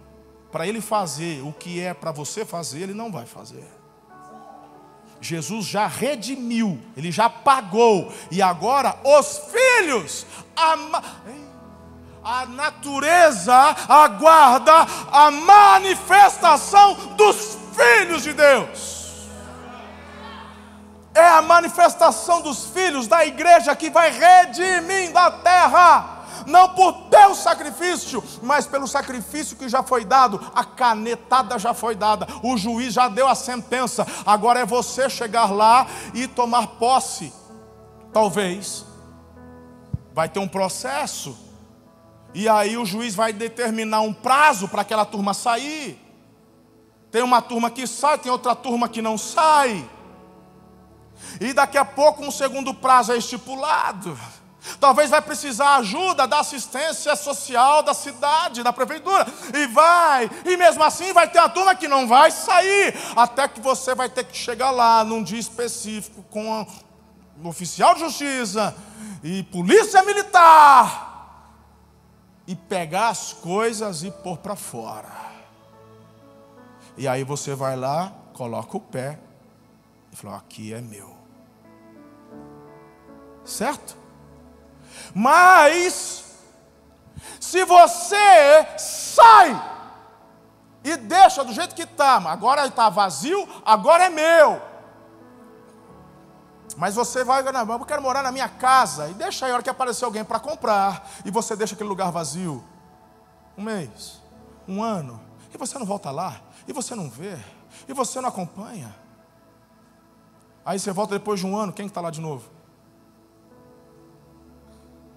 para 0.50 0.66
Ele 0.66 0.82
fazer 0.82 1.42
o 1.42 1.52
que 1.52 1.80
é 1.80 1.94
para 1.94 2.12
você 2.12 2.44
fazer, 2.44 2.82
Ele 2.82 2.94
não 2.94 3.10
vai 3.10 3.24
fazer. 3.24 3.66
Jesus 5.22 5.66
já 5.66 5.86
redimiu, 5.86 6.80
Ele 6.96 7.12
já 7.12 7.30
pagou, 7.30 8.12
e 8.30 8.42
agora 8.42 8.96
os 9.04 9.40
filhos, 9.52 10.26
a, 10.56 10.76
a 12.24 12.46
natureza 12.46 13.54
aguarda 13.88 14.72
a 15.12 15.30
manifestação 15.30 16.94
dos 17.16 17.56
filhos 17.74 18.22
de 18.22 18.32
Deus. 18.32 19.28
É 21.14 21.28
a 21.28 21.42
manifestação 21.42 22.40
dos 22.40 22.66
filhos 22.66 23.06
da 23.06 23.24
igreja 23.24 23.76
que 23.76 23.90
vai 23.90 24.10
redimir 24.10 25.12
da 25.12 25.30
terra 25.30 26.21
não 26.46 26.70
por 26.70 26.92
teu 27.08 27.34
sacrifício, 27.34 28.22
mas 28.42 28.66
pelo 28.66 28.86
sacrifício 28.86 29.56
que 29.56 29.68
já 29.68 29.82
foi 29.82 30.04
dado, 30.04 30.40
a 30.54 30.64
canetada 30.64 31.58
já 31.58 31.74
foi 31.74 31.94
dada, 31.94 32.26
o 32.42 32.56
juiz 32.56 32.94
já 32.94 33.08
deu 33.08 33.28
a 33.28 33.34
sentença, 33.34 34.06
agora 34.26 34.60
é 34.60 34.66
você 34.66 35.08
chegar 35.08 35.50
lá 35.50 35.86
e 36.14 36.26
tomar 36.26 36.66
posse. 36.66 37.32
Talvez 38.12 38.84
vai 40.12 40.28
ter 40.28 40.38
um 40.38 40.48
processo, 40.48 41.36
e 42.34 42.48
aí 42.48 42.76
o 42.76 42.84
juiz 42.84 43.14
vai 43.14 43.32
determinar 43.32 44.00
um 44.00 44.12
prazo 44.12 44.68
para 44.68 44.82
aquela 44.82 45.04
turma 45.04 45.34
sair. 45.34 45.98
Tem 47.10 47.22
uma 47.22 47.42
turma 47.42 47.70
que 47.70 47.86
sai, 47.86 48.18
tem 48.18 48.32
outra 48.32 48.54
turma 48.54 48.88
que 48.88 49.02
não 49.02 49.18
sai. 49.18 49.88
E 51.40 51.52
daqui 51.52 51.76
a 51.76 51.84
pouco 51.84 52.24
um 52.24 52.30
segundo 52.30 52.72
prazo 52.72 53.12
é 53.12 53.18
estipulado. 53.18 54.18
Talvez 54.78 55.10
vai 55.10 55.20
precisar 55.20 55.76
ajuda 55.76 56.26
da 56.26 56.40
assistência 56.40 57.14
social 57.16 57.82
da 57.82 57.92
cidade, 57.92 58.62
da 58.62 58.72
prefeitura. 58.72 59.26
E 59.54 59.66
vai, 59.66 60.30
e 60.44 60.56
mesmo 60.56 60.82
assim 60.84 61.12
vai 61.12 61.28
ter 61.28 61.38
a 61.38 61.48
turma 61.48 61.74
que 61.74 61.88
não 61.88 62.06
vai 62.06 62.30
sair. 62.30 62.94
Até 63.16 63.48
que 63.48 63.60
você 63.60 63.94
vai 63.94 64.08
ter 64.08 64.24
que 64.24 64.36
chegar 64.36 64.70
lá 64.70 65.04
num 65.04 65.22
dia 65.22 65.40
específico 65.40 66.22
com 66.30 66.66
um 67.42 67.48
oficial 67.48 67.94
de 67.94 68.00
justiça 68.00 68.74
e 69.22 69.42
polícia 69.44 70.02
militar. 70.04 71.10
E 72.46 72.54
pegar 72.54 73.08
as 73.08 73.32
coisas 73.32 74.02
e 74.02 74.10
pôr 74.10 74.38
para 74.38 74.56
fora. 74.56 75.22
E 76.96 77.08
aí 77.08 77.24
você 77.24 77.54
vai 77.54 77.76
lá, 77.76 78.12
coloca 78.32 78.76
o 78.76 78.80
pé 78.80 79.18
e 80.12 80.16
fala: 80.16 80.36
aqui 80.36 80.72
é 80.72 80.80
meu. 80.80 81.16
Certo? 83.44 84.01
Mas, 85.14 86.24
se 87.40 87.64
você 87.64 88.66
sai 88.78 89.70
e 90.84 90.96
deixa 90.96 91.44
do 91.44 91.52
jeito 91.52 91.74
que 91.74 91.82
está, 91.82 92.16
agora 92.16 92.66
está 92.66 92.88
vazio, 92.88 93.48
agora 93.64 94.04
é 94.04 94.10
meu. 94.10 94.60
Mas 96.76 96.94
você 96.94 97.22
vai, 97.22 97.42
eu 97.42 97.84
quero 97.84 98.02
morar 98.02 98.22
na 98.22 98.32
minha 98.32 98.48
casa. 98.48 99.08
E 99.08 99.14
deixa 99.14 99.44
aí 99.44 99.52
a 99.52 99.54
hora 99.54 99.62
que 99.62 99.70
aparecer 99.70 100.04
alguém 100.04 100.24
para 100.24 100.40
comprar. 100.40 101.08
E 101.24 101.30
você 101.30 101.54
deixa 101.54 101.74
aquele 101.74 101.88
lugar 101.88 102.10
vazio. 102.10 102.64
Um 103.56 103.62
mês, 103.62 104.20
um 104.66 104.82
ano. 104.82 105.20
E 105.52 105.58
você 105.58 105.78
não 105.78 105.86
volta 105.86 106.10
lá. 106.10 106.40
E 106.66 106.72
você 106.72 106.94
não 106.94 107.10
vê. 107.10 107.38
E 107.86 107.92
você 107.92 108.20
não 108.20 108.28
acompanha. 108.28 108.94
Aí 110.64 110.78
você 110.78 110.92
volta 110.92 111.18
depois 111.18 111.40
de 111.40 111.46
um 111.46 111.56
ano, 111.56 111.72
quem 111.72 111.86
está 111.86 112.00
lá 112.00 112.10
de 112.10 112.20
novo? 112.20 112.48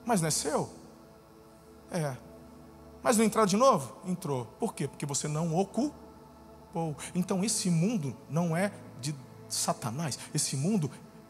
Mas 0.05 0.21
não 0.21 0.27
é 0.27 0.31
seu? 0.31 0.69
É. 1.91 2.15
Mas 3.01 3.17
não 3.17 3.25
entrou 3.25 3.45
de 3.45 3.57
novo? 3.57 3.95
Entrou. 4.05 4.45
Por 4.59 4.73
quê? 4.73 4.87
Porque 4.87 5.05
você 5.05 5.27
não 5.27 5.55
ocupou. 5.55 6.95
Então 7.13 7.43
esse 7.43 7.69
mundo 7.69 8.15
não 8.29 8.55
é 8.55 8.71
de 8.99 9.15
Satanás. 9.49 10.17
Esse 10.33 10.55
mundo 10.55 10.89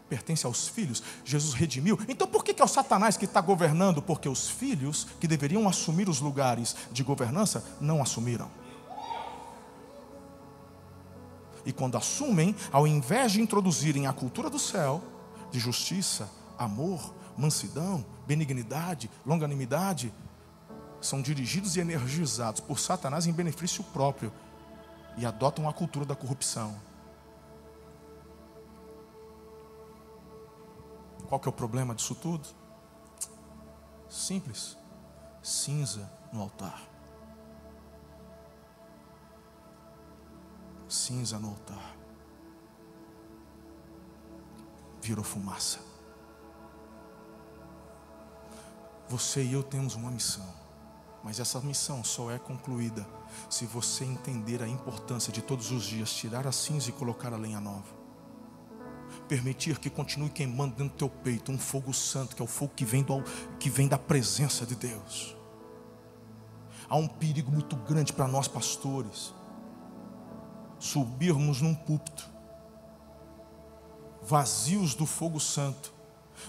pertence 0.10 0.46
aos 0.46 0.68
filhos. 0.68 1.04
Jesus 1.24 1.54
redimiu. 1.54 2.00
Então 2.08 2.28
por 2.28 2.44
que, 2.44 2.54
que 2.54 2.62
é 2.62 2.66
o 2.66 2.68
Satanás 2.68 3.18
que 3.18 3.26
está 3.26 3.42
governando? 3.42 4.02
Porque 4.02 4.30
os 4.30 4.50
filhos 4.50 5.08
que 5.20 5.28
deveriam 5.28 5.68
assumir 5.68 6.10
os 6.10 6.20
lugares 6.20 6.76
de 6.92 7.04
governança 7.04 7.64
não 7.80 8.02
assumiram. 8.02 8.50
E 11.66 11.74
quando 11.74 11.98
assumem, 11.98 12.56
ao 12.72 12.86
invés 12.86 13.32
de 13.32 13.42
introduzirem 13.42 14.06
a 14.06 14.14
cultura 14.14 14.50
do 14.50 14.60
céu, 14.60 15.02
de 15.52 15.60
justiça, 15.60 16.30
amor, 16.58 17.14
mansidão, 17.38 18.06
benignidade, 18.26 19.10
longanimidade, 19.26 20.14
são 21.02 21.22
dirigidos 21.22 21.76
e 21.76 21.80
energizados 21.80 22.62
por 22.62 22.80
Satanás 22.80 23.28
em 23.28 23.32
benefício 23.32 23.84
próprio 23.84 24.32
e 25.18 25.26
adotam 25.26 25.70
a 25.70 25.74
cultura 25.74 26.06
da 26.06 26.16
corrupção. 26.16 26.76
Qual 31.28 31.40
que 31.40 31.48
é 31.48 31.52
o 31.52 31.54
problema 31.54 31.94
disso 31.96 32.16
tudo? 32.16 32.48
Simples. 34.10 34.78
Cinza 35.42 36.10
no 36.32 36.42
altar. 36.42 36.82
Cinza 40.88 41.38
no 41.38 41.50
altar. 41.50 41.96
Virou 45.02 45.24
fumaça. 45.24 45.85
Você 49.08 49.44
e 49.44 49.54
eu 49.54 49.62
temos 49.62 49.94
uma 49.94 50.10
missão, 50.10 50.48
mas 51.24 51.40
essa 51.40 51.62
missão 51.62 52.04
só 52.04 52.32
é 52.32 52.40
concluída 52.40 53.08
se 53.50 53.66
você 53.66 54.04
entender 54.04 54.64
a 54.64 54.68
importância 54.68 55.32
de 55.32 55.42
todos 55.42 55.72
os 55.72 55.84
dias 55.84 56.12
tirar 56.12 56.48
a 56.48 56.52
cinza 56.52 56.90
e 56.90 56.94
colocar 56.94 57.32
a 57.32 57.38
lenha 57.38 57.60
nova. 57.60 58.06
Permitir 59.28 59.78
que 59.78 59.90
continue 59.90 60.30
queimando 60.30 60.76
dentro 60.76 60.94
do 60.94 60.98
teu 60.98 61.10
peito 61.10 61.52
um 61.52 61.58
fogo 61.58 61.94
santo, 61.94 62.36
que 62.36 62.42
é 62.42 62.46
o 62.46 62.48
fogo 62.48 62.74
que 62.76 62.84
vem, 62.84 63.04
do, 63.04 63.24
que 63.60 63.70
vem 63.70 63.88
da 63.88 63.98
presença 63.98 64.66
de 64.66 64.76
Deus. 64.76 65.36
Há 66.90 66.96
um 66.96 67.08
perigo 67.08 67.52
muito 67.52 67.76
grande 67.76 68.12
para 68.12 68.28
nós 68.28 68.48
pastores 68.48 69.34
subirmos 70.80 71.62
num 71.62 71.74
púlpito 71.74 72.30
vazios 74.22 74.96
do 74.96 75.06
fogo 75.06 75.40
santo 75.40 75.94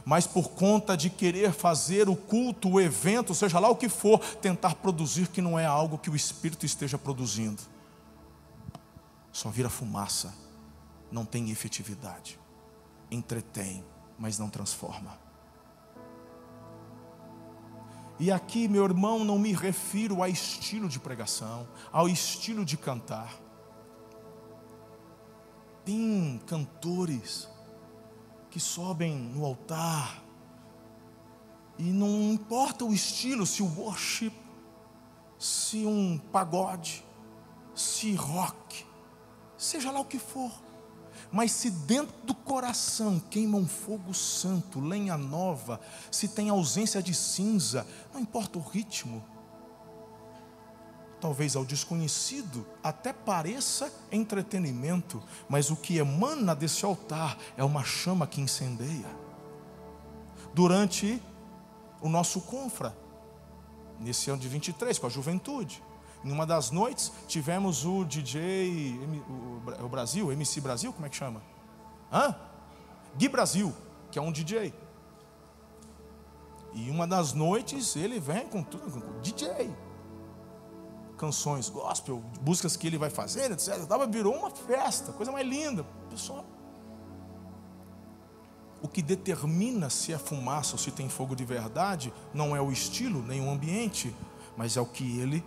mas 0.04 0.26
por 0.26 0.50
conta 0.50 0.96
de 0.96 1.10
querer 1.10 1.52
fazer 1.52 2.08
o 2.08 2.16
culto, 2.16 2.68
o 2.68 2.80
evento, 2.80 3.34
seja 3.34 3.58
lá 3.58 3.68
o 3.68 3.76
que 3.76 3.88
for, 3.88 4.18
tentar 4.36 4.74
produzir 4.76 5.28
que 5.28 5.40
não 5.40 5.58
é 5.58 5.66
algo 5.66 5.98
que 5.98 6.10
o 6.10 6.16
Espírito 6.16 6.66
esteja 6.66 6.98
produzindo. 6.98 7.62
Só 9.32 9.50
vira 9.50 9.68
fumaça, 9.68 10.34
não 11.10 11.24
tem 11.24 11.50
efetividade, 11.50 12.38
entretém, 13.10 13.84
mas 14.18 14.38
não 14.38 14.48
transforma. 14.48 15.18
E 18.18 18.32
aqui, 18.32 18.66
meu 18.66 18.84
irmão, 18.84 19.24
não 19.24 19.38
me 19.38 19.52
refiro 19.52 20.22
a 20.22 20.28
estilo 20.28 20.88
de 20.88 20.98
pregação, 20.98 21.68
ao 21.92 22.08
estilo 22.08 22.64
de 22.64 22.76
cantar. 22.76 23.34
Tem 25.84 26.40
cantores 26.46 27.46
que 28.56 28.60
sobem 28.60 29.14
no 29.14 29.44
altar. 29.44 30.24
E 31.78 31.82
não 31.82 32.32
importa 32.32 32.86
o 32.86 32.94
estilo, 32.94 33.44
se 33.44 33.62
o 33.62 33.66
worship, 33.66 34.32
se 35.38 35.84
um 35.84 36.16
pagode, 36.16 37.04
se 37.74 38.14
rock, 38.14 38.86
seja 39.58 39.90
lá 39.90 40.00
o 40.00 40.06
que 40.06 40.18
for. 40.18 40.50
Mas 41.30 41.52
se 41.52 41.70
dentro 41.70 42.16
do 42.24 42.34
coração 42.34 43.20
queima 43.20 43.58
um 43.58 43.68
fogo 43.68 44.14
santo, 44.14 44.80
lenha 44.80 45.18
nova, 45.18 45.78
se 46.10 46.26
tem 46.26 46.48
ausência 46.48 47.02
de 47.02 47.12
cinza, 47.12 47.86
não 48.10 48.22
importa 48.22 48.58
o 48.58 48.62
ritmo, 48.62 49.22
talvez 51.20 51.56
ao 51.56 51.64
desconhecido 51.64 52.66
até 52.82 53.12
pareça 53.12 53.92
entretenimento, 54.12 55.22
mas 55.48 55.70
o 55.70 55.76
que 55.76 55.98
emana 55.98 56.54
desse 56.54 56.84
altar 56.84 57.38
é 57.56 57.64
uma 57.64 57.84
chama 57.84 58.26
que 58.26 58.40
incendeia. 58.40 59.06
Durante 60.52 61.22
o 62.00 62.08
nosso 62.08 62.40
confra, 62.40 62.96
nesse 63.98 64.30
ano 64.30 64.40
de 64.40 64.48
23, 64.48 64.98
com 64.98 65.06
a 65.06 65.10
juventude, 65.10 65.82
em 66.24 66.30
uma 66.30 66.46
das 66.46 66.70
noites 66.70 67.12
tivemos 67.26 67.84
o 67.84 68.04
DJ, 68.04 68.98
o 69.80 69.88
Brasil, 69.88 70.32
MC 70.32 70.60
Brasil, 70.60 70.92
como 70.92 71.06
é 71.06 71.08
que 71.08 71.16
chama? 71.16 71.42
Hã? 72.12 72.34
Gui 73.16 73.28
Brasil, 73.28 73.74
que 74.10 74.18
é 74.18 74.22
um 74.22 74.32
DJ. 74.32 74.74
E 76.74 76.90
uma 76.90 77.06
das 77.06 77.32
noites 77.32 77.96
ele 77.96 78.20
vem 78.20 78.46
com 78.46 78.62
tudo, 78.62 79.00
com 79.00 79.20
DJ 79.20 79.85
canções 81.16 81.68
gospel, 81.68 82.22
buscas 82.40 82.76
que 82.76 82.86
ele 82.86 82.98
vai 82.98 83.10
fazer, 83.10 83.50
etc. 83.50 83.74
Virou 84.10 84.34
uma 84.34 84.50
festa, 84.50 85.12
coisa 85.12 85.32
mais 85.32 85.46
linda. 85.46 85.84
Pessoal, 86.10 86.44
o 88.82 88.88
que 88.88 89.02
determina 89.02 89.90
se 89.90 90.12
é 90.12 90.18
fumaça 90.18 90.72
ou 90.72 90.78
se 90.78 90.90
tem 90.90 91.08
fogo 91.08 91.34
de 91.34 91.44
verdade 91.44 92.12
não 92.32 92.54
é 92.54 92.60
o 92.60 92.70
estilo 92.70 93.22
nem 93.22 93.40
o 93.40 93.50
ambiente, 93.50 94.14
mas 94.56 94.76
é 94.76 94.80
o 94.80 94.86
que 94.86 95.18
ele 95.18 95.44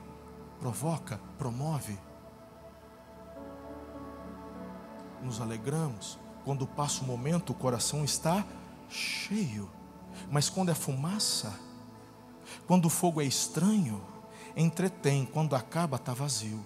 provoca, 0.59 1.19
promove. 1.37 1.97
Nos 5.23 5.39
alegramos. 5.39 6.17
Quando 6.43 6.65
passa 6.65 7.03
o 7.03 7.05
momento, 7.05 7.51
o 7.51 7.55
coração 7.55 8.03
está 8.03 8.45
cheio. 8.89 9.69
Mas 10.31 10.49
quando 10.49 10.69
é 10.69 10.73
fumaça, 10.73 11.53
quando 12.65 12.85
o 12.85 12.89
fogo 12.89 13.21
é 13.21 13.25
estranho, 13.25 14.01
entretém, 14.59 15.25
quando 15.25 15.55
acaba 15.55 15.95
está 15.95 16.13
vazio. 16.13 16.63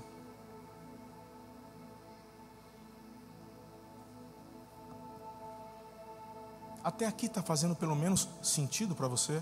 Até 6.84 7.06
aqui 7.06 7.28
está 7.28 7.42
fazendo 7.42 7.76
pelo 7.76 7.96
menos 7.96 8.28
sentido 8.42 8.94
para 8.94 9.08
você? 9.08 9.42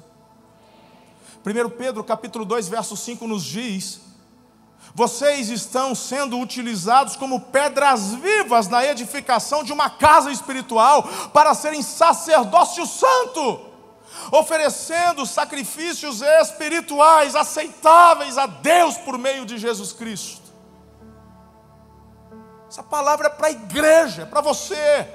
1 1.43 1.69
Pedro 1.75 2.03
capítulo 2.03 2.45
2, 2.45 2.67
verso 2.67 2.95
5 2.95 3.25
nos 3.25 3.43
diz: 3.43 4.01
Vocês 4.93 5.49
estão 5.49 5.95
sendo 5.95 6.37
utilizados 6.37 7.15
como 7.15 7.39
pedras 7.39 8.13
vivas 8.13 8.67
na 8.67 8.85
edificação 8.85 9.63
de 9.63 9.73
uma 9.73 9.89
casa 9.89 10.29
espiritual 10.29 11.03
para 11.33 11.55
serem 11.55 11.81
sacerdócio 11.81 12.85
santo 12.85 13.70
oferecendo 14.31 15.25
sacrifícios 15.25 16.21
espirituais 16.21 17.35
aceitáveis 17.35 18.37
a 18.37 18.45
Deus 18.45 18.97
por 18.97 19.17
meio 19.17 19.45
de 19.45 19.57
Jesus 19.57 19.93
Cristo. 19.93 20.51
Essa 22.67 22.83
palavra 22.83 23.27
é 23.27 23.29
para 23.29 23.47
a 23.47 23.51
igreja, 23.51 24.23
é 24.23 24.25
para 24.25 24.41
você. 24.41 25.07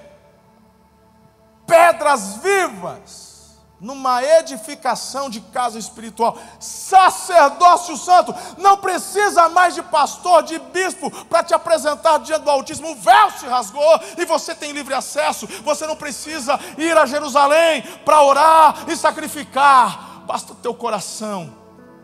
Pedras 1.67 2.37
vivas 2.37 3.36
numa 3.81 4.23
edificação 4.23 5.29
de 5.29 5.41
casa 5.41 5.79
espiritual. 5.79 6.39
Sacerdócio 6.59 7.97
santo, 7.97 8.35
não 8.59 8.77
precisa 8.79 9.49
mais 9.49 9.75
de 9.75 9.83
pastor, 9.83 10.43
de 10.43 10.59
bispo 10.59 11.11
para 11.27 11.45
te 11.45 11.55
apresentar 11.55 12.19
diante 12.19 12.43
do 12.43 12.51
Altíssimo. 12.51 12.91
O 12.91 12.97
véu 12.97 13.31
se 13.33 13.47
rasgou 13.47 14.01
e 14.17 14.25
você 14.25 14.55
tem 14.55 14.73
livre 14.73 14.95
acesso. 14.95 15.47
Você 15.63 15.87
não 15.87 15.97
precisa 15.97 16.59
ir 16.79 16.97
a 16.97 17.07
Jerusalém 17.07 17.83
para 18.05 18.23
orar 18.23 18.85
e 18.89 18.97
sacrificar. 18.97 20.23
Basta 20.27 20.53
o 20.53 20.57
teu 20.57 20.75
coração. 20.75 21.55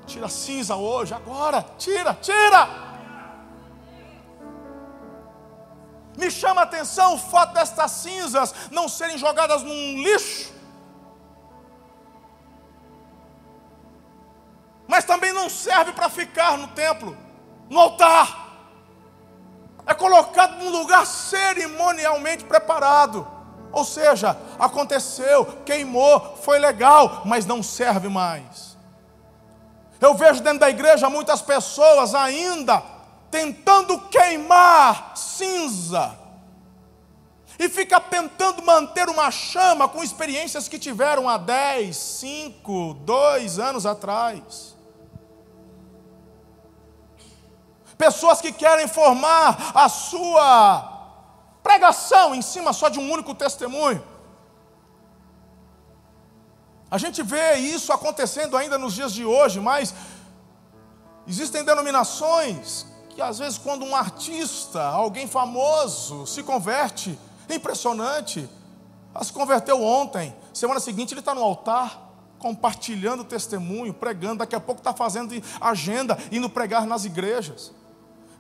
Tira 0.07 0.27
a 0.27 0.29
cinza 0.29 0.77
hoje, 0.77 1.15
agora. 1.15 1.65
Tira, 1.79 2.15
tira. 2.21 2.93
Me 6.17 6.31
chama 6.31 6.61
a 6.61 6.65
atenção 6.65 7.15
o 7.15 7.19
fato 7.19 7.55
destas 7.55 7.91
cinzas 7.93 8.55
não 8.71 8.87
serem 8.87 9.17
jogadas 9.17 9.63
num 9.63 10.03
lixo 10.03 10.53
mas 14.93 15.05
também 15.05 15.33
não 15.33 15.49
serve 15.49 15.91
para 15.93 16.11
ficar 16.11 16.59
no 16.59 16.69
templo, 16.69 17.17
no 17.71 17.81
altar. 17.81 18.59
É 19.87 19.95
colocado 19.95 20.59
num 20.59 20.69
lugar 20.69 21.07
cerimonialmente 21.07 22.45
preparado. 22.45 23.27
Ou 23.73 23.87
seja, 23.87 24.37
aconteceu, 24.59 25.47
queimou, 25.65 26.37
foi 26.43 26.59
legal, 26.59 27.23
mas 27.25 27.47
não 27.47 27.63
serve 27.63 28.11
mais. 28.11 28.77
Eu 29.99 30.13
vejo 30.13 30.43
dentro 30.43 30.59
da 30.59 30.69
igreja 30.69 31.09
muitas 31.09 31.41
pessoas 31.41 32.15
ainda 32.15 32.83
tentando 33.31 33.99
queimar 34.11 35.17
cinza 35.17 36.19
e 37.59 37.67
fica 37.67 37.99
tentando 37.99 38.63
manter 38.63 39.09
uma 39.09 39.31
chama 39.31 39.89
com 39.89 40.05
experiências 40.05 40.69
que 40.69 40.79
tiveram 40.79 41.31
há 41.31 41.39
10, 41.39 41.97
5, 41.97 42.95
2 43.07 43.59
anos 43.59 43.87
atrás. 43.87 44.72
Pessoas 48.03 48.41
que 48.41 48.51
querem 48.51 48.89
formar 48.89 49.71
a 49.73 49.89
sua 49.89 50.49
pregação 51.63 52.35
em 52.35 52.43
cima 52.43 52.73
só 52.73 52.89
de 52.89 52.99
um 52.99 53.09
único 53.09 53.33
testemunho. 53.33 54.03
A 56.91 56.99
gente 56.99 57.23
vê 57.23 57.55
isso 57.59 57.93
acontecendo 57.93 58.57
ainda 58.57 58.77
nos 58.77 58.95
dias 58.95 59.13
de 59.13 59.25
hoje, 59.25 59.61
mas 59.61 59.95
existem 61.29 61.63
denominações 61.65 62.87
que 63.11 63.23
às 63.23 63.39
vezes 63.39 63.57
quando 63.57 63.85
um 63.85 63.95
artista, 63.95 64.83
alguém 64.83 65.29
famoso, 65.29 66.27
se 66.27 66.43
converte, 66.43 67.17
impressionante. 67.49 68.51
Ela 69.15 69.23
se 69.23 69.33
converteu 69.33 69.81
ontem, 69.81 70.35
semana 70.53 70.81
seguinte 70.81 71.15
ele 71.15 71.21
está 71.21 71.37
no 71.37 71.45
altar, 71.45 72.11
compartilhando 72.41 73.23
testemunho, 73.23 73.95
pregando, 73.95 74.39
daqui 74.39 74.57
a 74.57 74.61
pouco 74.61 74.81
está 74.81 74.93
fazendo 74.93 75.41
agenda, 75.61 76.19
indo 76.33 76.51
pregar 76.51 76.85
nas 76.85 77.05
igrejas. 77.05 77.71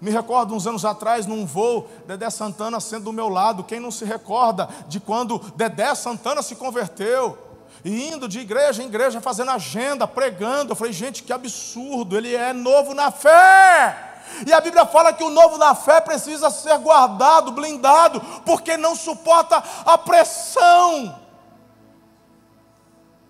Me 0.02 0.10
recordo 0.10 0.52
uns 0.52 0.66
anos 0.66 0.84
atrás, 0.84 1.26
num 1.26 1.46
voo, 1.46 1.88
Dedé 2.08 2.28
Santana 2.28 2.80
sendo 2.80 3.04
do 3.04 3.12
meu 3.12 3.28
lado. 3.28 3.62
Quem 3.62 3.78
não 3.78 3.92
se 3.92 4.04
recorda 4.04 4.68
de 4.88 4.98
quando 4.98 5.38
Dedé 5.54 5.94
Santana 5.94 6.42
se 6.42 6.56
converteu? 6.56 7.38
E 7.84 8.08
indo 8.08 8.26
de 8.26 8.40
igreja 8.40 8.82
em 8.82 8.86
igreja, 8.86 9.20
fazendo 9.20 9.52
agenda, 9.52 10.04
pregando. 10.04 10.72
Eu 10.72 10.76
falei, 10.76 10.92
gente, 10.92 11.22
que 11.22 11.32
absurdo, 11.32 12.16
ele 12.16 12.34
é 12.34 12.52
novo 12.52 12.94
na 12.94 13.12
fé. 13.12 14.24
E 14.44 14.52
a 14.52 14.60
Bíblia 14.60 14.84
fala 14.86 15.12
que 15.12 15.22
o 15.22 15.30
novo 15.30 15.56
na 15.56 15.72
fé 15.72 16.00
precisa 16.00 16.50
ser 16.50 16.76
guardado, 16.78 17.52
blindado, 17.52 18.20
porque 18.44 18.76
não 18.76 18.96
suporta 18.96 19.62
a 19.86 19.96
pressão. 19.96 21.16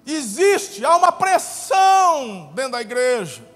Existe, 0.07 0.87
há 0.87 0.97
uma 0.97 1.13
pressão 1.13 2.51
dentro 2.55 2.73
da 2.73 2.81
igreja. 2.81 3.52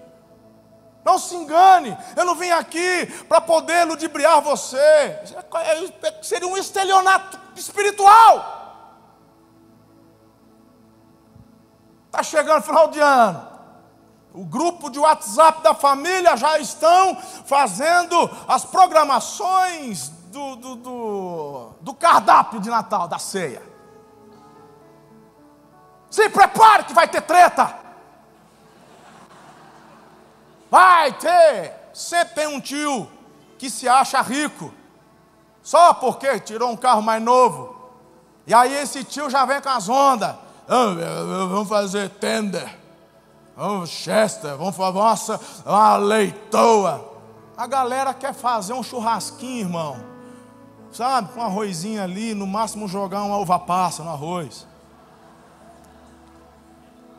Não 1.07 1.21
se 1.21 1.37
engane, 1.37 1.97
eu 2.17 2.25
não 2.25 2.35
vim 2.35 2.51
aqui 2.51 3.07
para 3.29 3.41
poder 3.41 3.85
ludibriar 3.85 4.41
você. 4.43 5.17
Seria 6.21 6.49
um 6.49 6.57
estelionato 6.57 7.39
espiritual. 7.55 8.57
Está 12.07 12.25
chegando 12.25 12.65
final 12.65 12.89
de 12.89 12.99
ano. 12.99 13.47
O 14.35 14.45
grupo 14.45 14.91
de 14.91 14.99
WhatsApp 14.99 15.63
da 15.63 15.75
família 15.75 16.37
já 16.37 16.59
estão 16.59 17.17
fazendo 17.47 18.29
as 18.49 18.65
programações 18.65 20.09
do, 20.09 20.57
do, 20.57 20.75
do, 20.75 21.71
do 21.83 21.95
cardápio 21.95 22.59
de 22.59 22.69
Natal, 22.69 23.07
da 23.07 23.21
ceia. 23.21 23.63
Se 26.11 26.29
prepare 26.31 26.83
que 26.83 26.93
vai 26.93 27.07
ter 27.07 27.23
treta. 27.23 27.86
Vai 30.71 31.13
ter. 31.13 31.73
Sempre 31.93 32.35
tem 32.35 32.47
um 32.47 32.61
tio 32.61 33.09
que 33.59 33.71
se 33.71 33.89
acha 33.89 34.21
rico. 34.21 34.73
Só 35.63 35.95
porque 35.95 36.39
tirou 36.41 36.71
um 36.71 36.77
carro 36.77 37.03
mais 37.03 37.23
novo. 37.23 37.75
E 38.47 38.55
aí 38.55 38.75
esse 38.75 39.03
tio 39.03 39.29
já 39.29 39.45
vem 39.45 39.61
com 39.61 39.69
as 39.69 39.89
ondas. 39.89 40.35
vamos 40.69 41.69
fazer 41.69 42.11
tender. 42.11 42.79
Vamos 43.57 43.91
Chester. 43.91 44.57
Vamos 44.57 44.77
fazer 44.77 44.99
nossa, 44.99 45.41
uma 45.65 45.97
leitoa. 45.97 47.13
A 47.57 47.67
galera 47.67 48.13
quer 48.13 48.35
fazer 48.35 48.75
um 48.75 48.83
churrasquinho, 48.83 49.61
irmão. 49.61 49.97
Sabe? 50.93 51.33
Com 51.33 51.41
um 51.41 51.45
arrozinho 51.45 52.03
ali. 52.03 52.35
No 52.35 52.47
máximo 52.47 52.87
jogar 52.87 53.23
uma 53.23 53.39
uva 53.39 53.59
passa 53.59 54.03
no 54.03 54.11
arroz. 54.11 54.67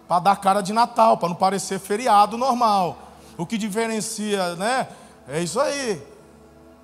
Para 0.07 0.19
dar 0.19 0.36
cara 0.36 0.62
de 0.62 0.71
Natal. 0.71 1.17
Para 1.17 1.29
não 1.29 1.36
parecer 1.36 1.79
feriado 1.79 2.38
normal 2.38 3.07
o 3.38 3.45
que 3.45 3.58
diferencia, 3.58 4.56
né? 4.56 4.88
É 5.28 5.41
isso 5.41 5.60
aí. 5.60 6.02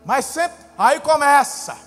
Mas 0.05 0.25
sempre, 0.25 0.57
aí 0.77 0.99
começa. 0.99 1.77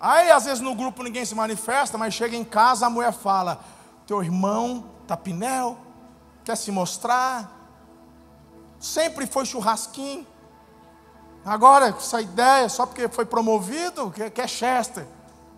Aí 0.00 0.30
às 0.30 0.44
vezes 0.44 0.60
no 0.60 0.74
grupo 0.74 1.02
ninguém 1.02 1.24
se 1.24 1.34
manifesta, 1.34 1.98
mas 1.98 2.14
chega 2.14 2.36
em 2.36 2.44
casa 2.44 2.86
a 2.86 2.90
mulher 2.90 3.12
fala: 3.12 3.60
Teu 4.06 4.22
irmão 4.22 4.90
tá 5.06 5.16
pinel, 5.16 5.76
quer 6.44 6.56
se 6.56 6.70
mostrar. 6.70 7.50
Sempre 8.80 9.26
foi 9.26 9.44
churrasquinho. 9.44 10.26
Agora, 11.44 11.88
essa 11.88 12.20
ideia, 12.20 12.68
só 12.68 12.86
porque 12.86 13.08
foi 13.08 13.24
promovido, 13.24 14.10
que, 14.10 14.30
que 14.30 14.40
é 14.40 14.46
Chester. 14.46 15.06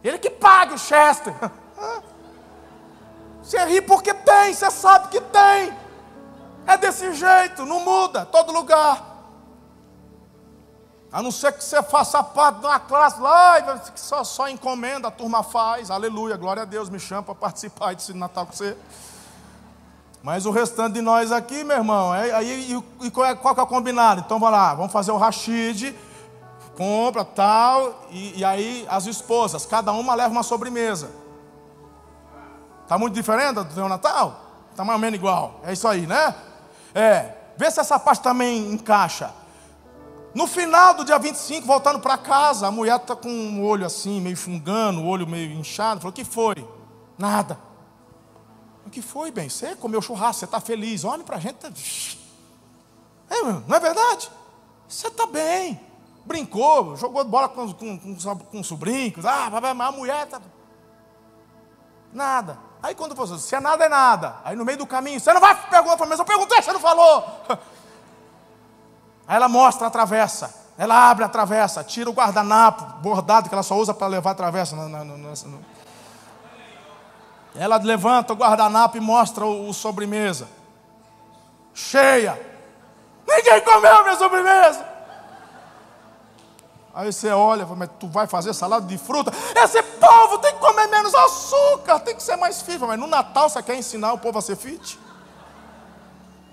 Ele 0.03 0.19
que 0.19 0.31
paga 0.31 0.75
o 0.75 0.79
Chester. 0.79 1.35
Você 3.43 3.63
ri 3.67 3.83
porque 3.83 4.15
tem, 4.15 4.55
você 4.55 4.71
sabe 4.71 5.09
que 5.09 5.21
tem. 5.21 5.84
É 6.67 6.77
desse 6.77 7.13
jeito, 7.15 7.65
não 7.67 7.81
muda, 7.81 8.25
todo 8.27 8.53
lugar. 8.53 9.15
A 11.15 11.23
não 11.23 11.31
ser 11.31 11.53
que 11.53 11.63
você 11.63 11.81
faça 11.81 12.21
parte 12.25 12.59
de 12.59 12.67
uma 12.67 12.81
classe 12.81 13.21
lá, 13.21 13.79
que 13.79 14.01
só, 14.01 14.25
só 14.25 14.49
encomenda, 14.49 15.07
a 15.07 15.11
turma 15.13 15.45
faz, 15.45 15.89
aleluia, 15.89 16.37
glória 16.37 16.63
a 16.63 16.65
Deus, 16.65 16.91
me 16.91 16.99
chama 16.99 17.23
para 17.23 17.37
participar 17.37 17.95
desse 17.95 18.13
Natal 18.13 18.47
com 18.47 18.53
você. 18.53 18.77
Mas 20.25 20.45
o 20.45 20.51
restante 20.51 20.95
de 20.95 21.01
nós 21.01 21.31
aqui, 21.31 21.63
meu 21.63 21.77
irmão, 21.77 22.13
é, 22.13 22.33
aí, 22.33 22.73
e, 22.73 23.07
e 23.07 23.11
qual, 23.13 23.27
é, 23.27 23.35
qual 23.37 23.55
que 23.55 23.61
é 23.61 23.63
o 23.63 23.67
combinado? 23.67 24.23
Então 24.23 24.41
vamos 24.41 24.59
lá, 24.59 24.75
vamos 24.75 24.91
fazer 24.91 25.13
o 25.13 25.17
rachide, 25.17 25.97
compra 26.77 27.25
tal, 27.25 28.07
e, 28.11 28.41
e 28.41 28.45
aí 28.45 28.85
as 28.89 29.07
esposas, 29.07 29.65
cada 29.65 29.93
uma 29.93 30.17
leva 30.17 30.31
uma 30.31 30.43
sobremesa. 30.43 31.11
Está 32.83 32.99
muito 32.99 33.15
diferente 33.15 33.63
do 33.63 33.89
Natal? 33.89 34.41
Está 34.73 34.85
mais 34.85 34.97
ou 34.97 35.01
menos 35.01 35.17
igual, 35.17 35.61
é 35.63 35.73
isso 35.73 35.87
aí, 35.87 36.09
né? 36.09 36.35
É, 36.95 37.35
vê 37.57 37.71
se 37.71 37.81
essa 37.81 37.99
parte 37.99 38.23
também 38.23 38.73
encaixa. 38.73 39.33
No 40.35 40.47
final 40.47 40.95
do 40.95 41.05
dia 41.05 41.19
25, 41.19 41.67
voltando 41.67 42.01
para 42.01 42.19
casa, 42.19 42.67
a 42.67 42.71
mulher 42.71 42.97
está 42.97 43.15
com 43.15 43.29
o 43.29 43.65
olho 43.65 43.87
assim, 43.87 44.21
meio 44.21 44.37
fungando, 44.37 45.01
o 45.01 45.07
olho 45.07 45.27
meio 45.27 45.53
inchado. 45.53 46.01
Falou: 46.01 46.11
O 46.11 46.15
que 46.15 46.25
foi? 46.25 46.57
Nada. 47.17 47.59
O 48.87 48.91
que 48.91 49.01
foi, 49.01 49.31
bem? 49.31 49.49
Você 49.49 49.77
comeu 49.77 50.03
churrasco, 50.03 50.41
você 50.41 50.45
está 50.45 50.61
feliz. 50.61 51.05
Olha 51.05 51.25
para 51.25 51.37
a 51.37 51.41
gente. 51.41 51.55
Tá... 51.55 51.71
É, 53.31 53.43
não 53.43 53.77
é 53.77 53.81
verdade? 53.81 54.31
Você 54.89 55.09
está 55.09 55.27
bem. 55.27 55.81
Brincou, 56.25 56.97
jogou 56.97 57.25
bola 57.25 57.49
com, 57.49 57.73
com, 57.73 57.99
com, 57.99 58.39
com 58.39 58.63
sobrinhos. 58.63 59.25
Ah, 59.25 59.47
a 59.47 59.93
mulher 59.93 60.25
está. 60.25 60.41
Nada. 62.13 62.59
Aí 62.85 62.95
quando 62.95 63.15
você, 63.15 63.39
se 63.39 63.55
é 63.55 63.61
nada, 63.61 63.87
é 63.87 63.89
nada. 63.89 64.37
Aí 64.45 64.55
no 64.55 64.63
meio 64.63 64.77
do 64.77 64.87
caminho, 64.87 65.19
você 65.19 65.33
não 65.33 65.41
vai 65.41 65.55
perguntar 65.55 66.05
mim, 66.05 66.17
eu 66.19 66.25
perguntei, 66.27 66.61
você 66.61 66.71
não 66.71 66.79
falou. 66.79 67.25
Aí 69.27 69.37
ela 69.37 69.49
mostra 69.49 69.87
a 69.87 69.91
travessa. 69.91 70.55
Ela 70.77 71.09
abre 71.09 71.25
a 71.25 71.29
travessa, 71.31 71.83
tira 71.83 72.11
o 72.11 72.13
guardanapo 72.13 72.85
bordado 73.01 73.49
que 73.49 73.55
ela 73.55 73.63
só 73.63 73.75
usa 73.75 73.95
para 73.95 74.07
levar 74.07 74.33
a 74.33 74.35
travessa. 74.35 74.77
No, 74.77 74.87
no, 74.87 75.17
no, 75.17 75.65
ela 77.55 77.79
levanta 77.79 78.35
o 78.35 78.37
guardanapo 78.37 78.99
e 78.99 79.01
mostra 79.01 79.47
o, 79.47 79.71
o 79.71 79.73
sobremesa. 79.73 80.47
Cheia. 81.73 82.39
Ninguém 83.27 83.63
comeu 83.63 84.03
minha 84.03 84.17
sobremesa. 84.17 84.94
Aí 86.95 87.13
você 87.13 87.31
olha, 87.31 87.67
mas 87.67 87.91
tu 87.99 88.07
vai 88.07 88.27
fazer 88.29 88.55
salada 88.55 88.87
de 88.87 88.97
fruta? 88.97 89.33
Esse 89.57 89.83
povo 89.83 90.39
tem 90.39 90.53
que 90.53 90.61
comer 90.61 90.87
menos 90.87 91.13
açúcar, 91.13 91.99
tem 91.99 92.15
que 92.15 92.23
ser 92.23 92.37
mais 92.37 92.63
fit. 92.63 92.79
Mas 92.79 92.99
no 92.99 93.09
Natal 93.09 93.49
você 93.49 93.61
quer 93.63 93.75
ensinar 93.75 94.13
o 94.13 94.19
povo 94.19 94.39
a 94.39 94.43
ser 94.43 94.57
fit? 94.57 95.01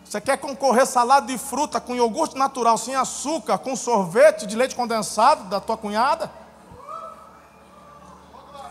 Você 0.04 0.20
quer 0.20 0.38
concorrer 0.38 0.86
salada 0.88 1.28
de 1.28 1.38
fruta 1.38 1.80
com 1.80 1.96
iogurte 1.96 2.36
natural, 2.36 2.78
sem 2.78 2.96
açúcar, 2.96 3.60
com 3.60 3.76
sorvete 3.76 4.48
de 4.48 4.56
leite 4.56 4.76
condensado 4.76 5.44
da 5.44 5.60
tua 5.62 5.78
cunhada? 5.78 6.30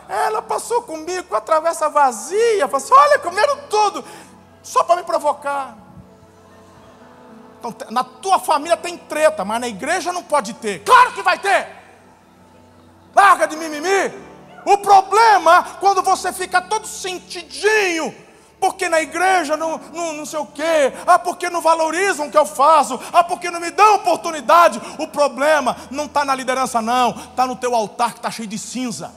Ela 0.08 0.42
passou 0.42 0.82
comigo 0.82 1.28
com 1.28 1.36
a 1.36 1.40
travessa 1.40 1.88
vazia, 1.88 2.66
falou 2.66 2.84
assim: 2.84 2.92
olha, 2.92 3.18
comeram 3.20 3.56
tudo, 3.70 4.04
só 4.60 4.82
para 4.82 4.96
me 4.96 5.04
provocar. 5.04 5.76
Então, 7.60 7.74
na 7.90 8.02
tua 8.02 8.38
família 8.38 8.76
tem 8.76 8.96
treta, 8.96 9.44
mas 9.44 9.60
na 9.60 9.68
igreja 9.68 10.12
não 10.12 10.22
pode 10.22 10.54
ter. 10.54 10.82
Claro 10.82 11.12
que 11.12 11.22
vai 11.22 11.38
ter. 11.38 11.68
Larga 13.14 13.46
de 13.46 13.56
mimimi. 13.56 14.12
O 14.64 14.78
problema 14.78 15.62
quando 15.78 16.02
você 16.02 16.32
fica 16.32 16.60
todo 16.60 16.86
sentidinho, 16.86 18.14
porque 18.58 18.88
na 18.88 19.00
igreja 19.00 19.56
não, 19.56 19.78
não, 19.92 20.12
não 20.14 20.26
sei 20.26 20.38
o 20.38 20.46
quê, 20.46 20.92
ah, 21.06 21.18
porque 21.18 21.50
não 21.50 21.60
valorizam 21.60 22.26
o 22.26 22.30
que 22.30 22.38
eu 22.38 22.46
faço, 22.46 22.98
ah, 23.12 23.24
porque 23.24 23.50
não 23.50 23.60
me 23.60 23.70
dão 23.70 23.96
oportunidade. 23.96 24.80
O 24.98 25.06
problema 25.06 25.76
não 25.90 26.06
está 26.06 26.24
na 26.24 26.34
liderança, 26.34 26.80
não, 26.80 27.10
está 27.10 27.46
no 27.46 27.56
teu 27.56 27.74
altar 27.74 28.12
que 28.12 28.18
está 28.18 28.30
cheio 28.30 28.48
de 28.48 28.58
cinza. 28.58 29.12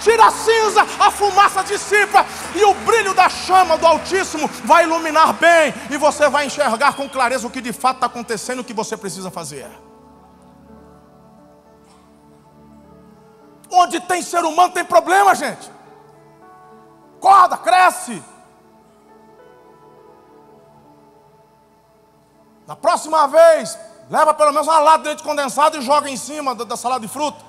Tira 0.00 0.26
a 0.26 0.30
cinza, 0.30 0.82
a 0.82 1.10
fumaça 1.10 1.62
dissipa 1.62 2.24
e 2.54 2.64
o 2.64 2.74
brilho 2.74 3.14
da 3.14 3.28
chama 3.28 3.76
do 3.76 3.86
Altíssimo 3.86 4.48
vai 4.64 4.84
iluminar 4.84 5.32
bem 5.34 5.74
e 5.90 5.96
você 5.96 6.28
vai 6.28 6.46
enxergar 6.46 6.94
com 6.94 7.08
clareza 7.08 7.46
o 7.46 7.50
que 7.50 7.60
de 7.60 7.72
fato 7.72 7.96
está 7.96 8.06
acontecendo, 8.06 8.60
o 8.60 8.64
que 8.64 8.72
você 8.72 8.96
precisa 8.96 9.30
fazer. 9.30 9.68
Onde 13.70 14.00
tem 14.00 14.22
ser 14.22 14.44
humano 14.44 14.72
tem 14.72 14.84
problema, 14.84 15.34
gente. 15.34 15.70
Corda, 17.20 17.56
cresce. 17.56 18.22
Na 22.66 22.76
próxima 22.76 23.26
vez, 23.26 23.78
leva 24.10 24.32
pelo 24.34 24.52
menos 24.52 24.66
uma 24.66 24.78
lata 24.78 24.98
de 24.98 25.08
leite 25.08 25.22
condensado 25.22 25.76
e 25.76 25.82
joga 25.82 26.08
em 26.08 26.16
cima 26.16 26.54
da, 26.54 26.64
da 26.64 26.76
salada 26.76 27.00
de 27.00 27.12
fruta. 27.12 27.47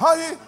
Aí. 0.00 0.38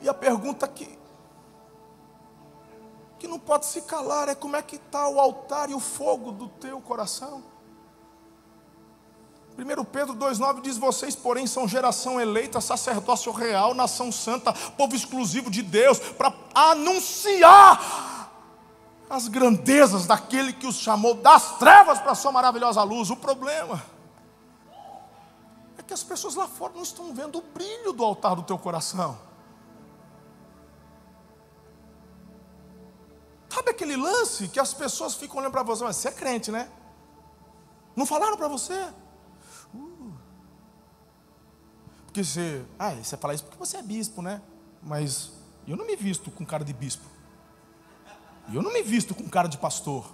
E 0.00 0.08
a 0.08 0.14
pergunta 0.14 0.66
que 0.66 0.98
que 3.18 3.26
não 3.26 3.38
pode 3.38 3.66
se 3.66 3.82
calar 3.82 4.28
é 4.28 4.34
como 4.34 4.54
é 4.54 4.62
que 4.62 4.76
está 4.76 5.08
o 5.08 5.18
altar 5.18 5.68
e 5.70 5.74
o 5.74 5.80
fogo 5.80 6.30
do 6.30 6.48
teu 6.48 6.80
coração. 6.80 7.42
1 9.58 9.84
Pedro 9.86 10.14
2,9 10.14 10.60
diz: 10.62 10.78
Vocês, 10.78 11.16
porém, 11.16 11.44
são 11.44 11.66
geração 11.66 12.20
eleita, 12.20 12.60
sacerdócio 12.60 13.32
real, 13.32 13.74
nação 13.74 14.12
santa, 14.12 14.52
povo 14.52 14.94
exclusivo 14.94 15.50
de 15.50 15.62
Deus, 15.62 15.98
para 15.98 16.32
anunciar 16.54 18.17
as 19.08 19.26
grandezas 19.28 20.06
daquele 20.06 20.52
que 20.52 20.66
os 20.66 20.76
chamou 20.76 21.14
das 21.14 21.58
trevas 21.58 21.98
para 21.98 22.12
a 22.12 22.14
sua 22.14 22.30
maravilhosa 22.30 22.82
luz. 22.82 23.10
O 23.10 23.16
problema 23.16 23.82
é 25.78 25.82
que 25.82 25.94
as 25.94 26.02
pessoas 26.02 26.34
lá 26.34 26.46
fora 26.46 26.74
não 26.74 26.82
estão 26.82 27.14
vendo 27.14 27.38
o 27.38 27.42
brilho 27.42 27.92
do 27.92 28.04
altar 28.04 28.36
do 28.36 28.42
teu 28.42 28.58
coração. 28.58 29.18
Sabe 33.48 33.70
aquele 33.70 33.96
lance 33.96 34.48
que 34.48 34.60
as 34.60 34.74
pessoas 34.74 35.14
ficam 35.14 35.38
olhando 35.38 35.52
para 35.52 35.62
você, 35.62 35.82
mas 35.82 35.96
você 35.96 36.08
é 36.08 36.12
crente, 36.12 36.52
né? 36.52 36.70
Não 37.96 38.06
falaram 38.06 38.36
para 38.36 38.46
você? 38.46 38.92
Uh. 39.74 40.12
Porque 42.04 42.22
você, 42.22 42.64
ah, 42.78 42.94
você 42.94 43.16
fala 43.16 43.34
isso 43.34 43.44
porque 43.44 43.58
você 43.58 43.78
é 43.78 43.82
bispo, 43.82 44.22
né? 44.22 44.40
Mas 44.82 45.32
eu 45.66 45.76
não 45.76 45.86
me 45.86 45.96
visto 45.96 46.30
com 46.30 46.44
cara 46.44 46.64
de 46.64 46.72
bispo. 46.72 47.17
Eu 48.52 48.62
não 48.62 48.72
me 48.72 48.82
visto 48.82 49.14
com 49.14 49.28
cara 49.28 49.48
de 49.48 49.58
pastor. 49.58 50.04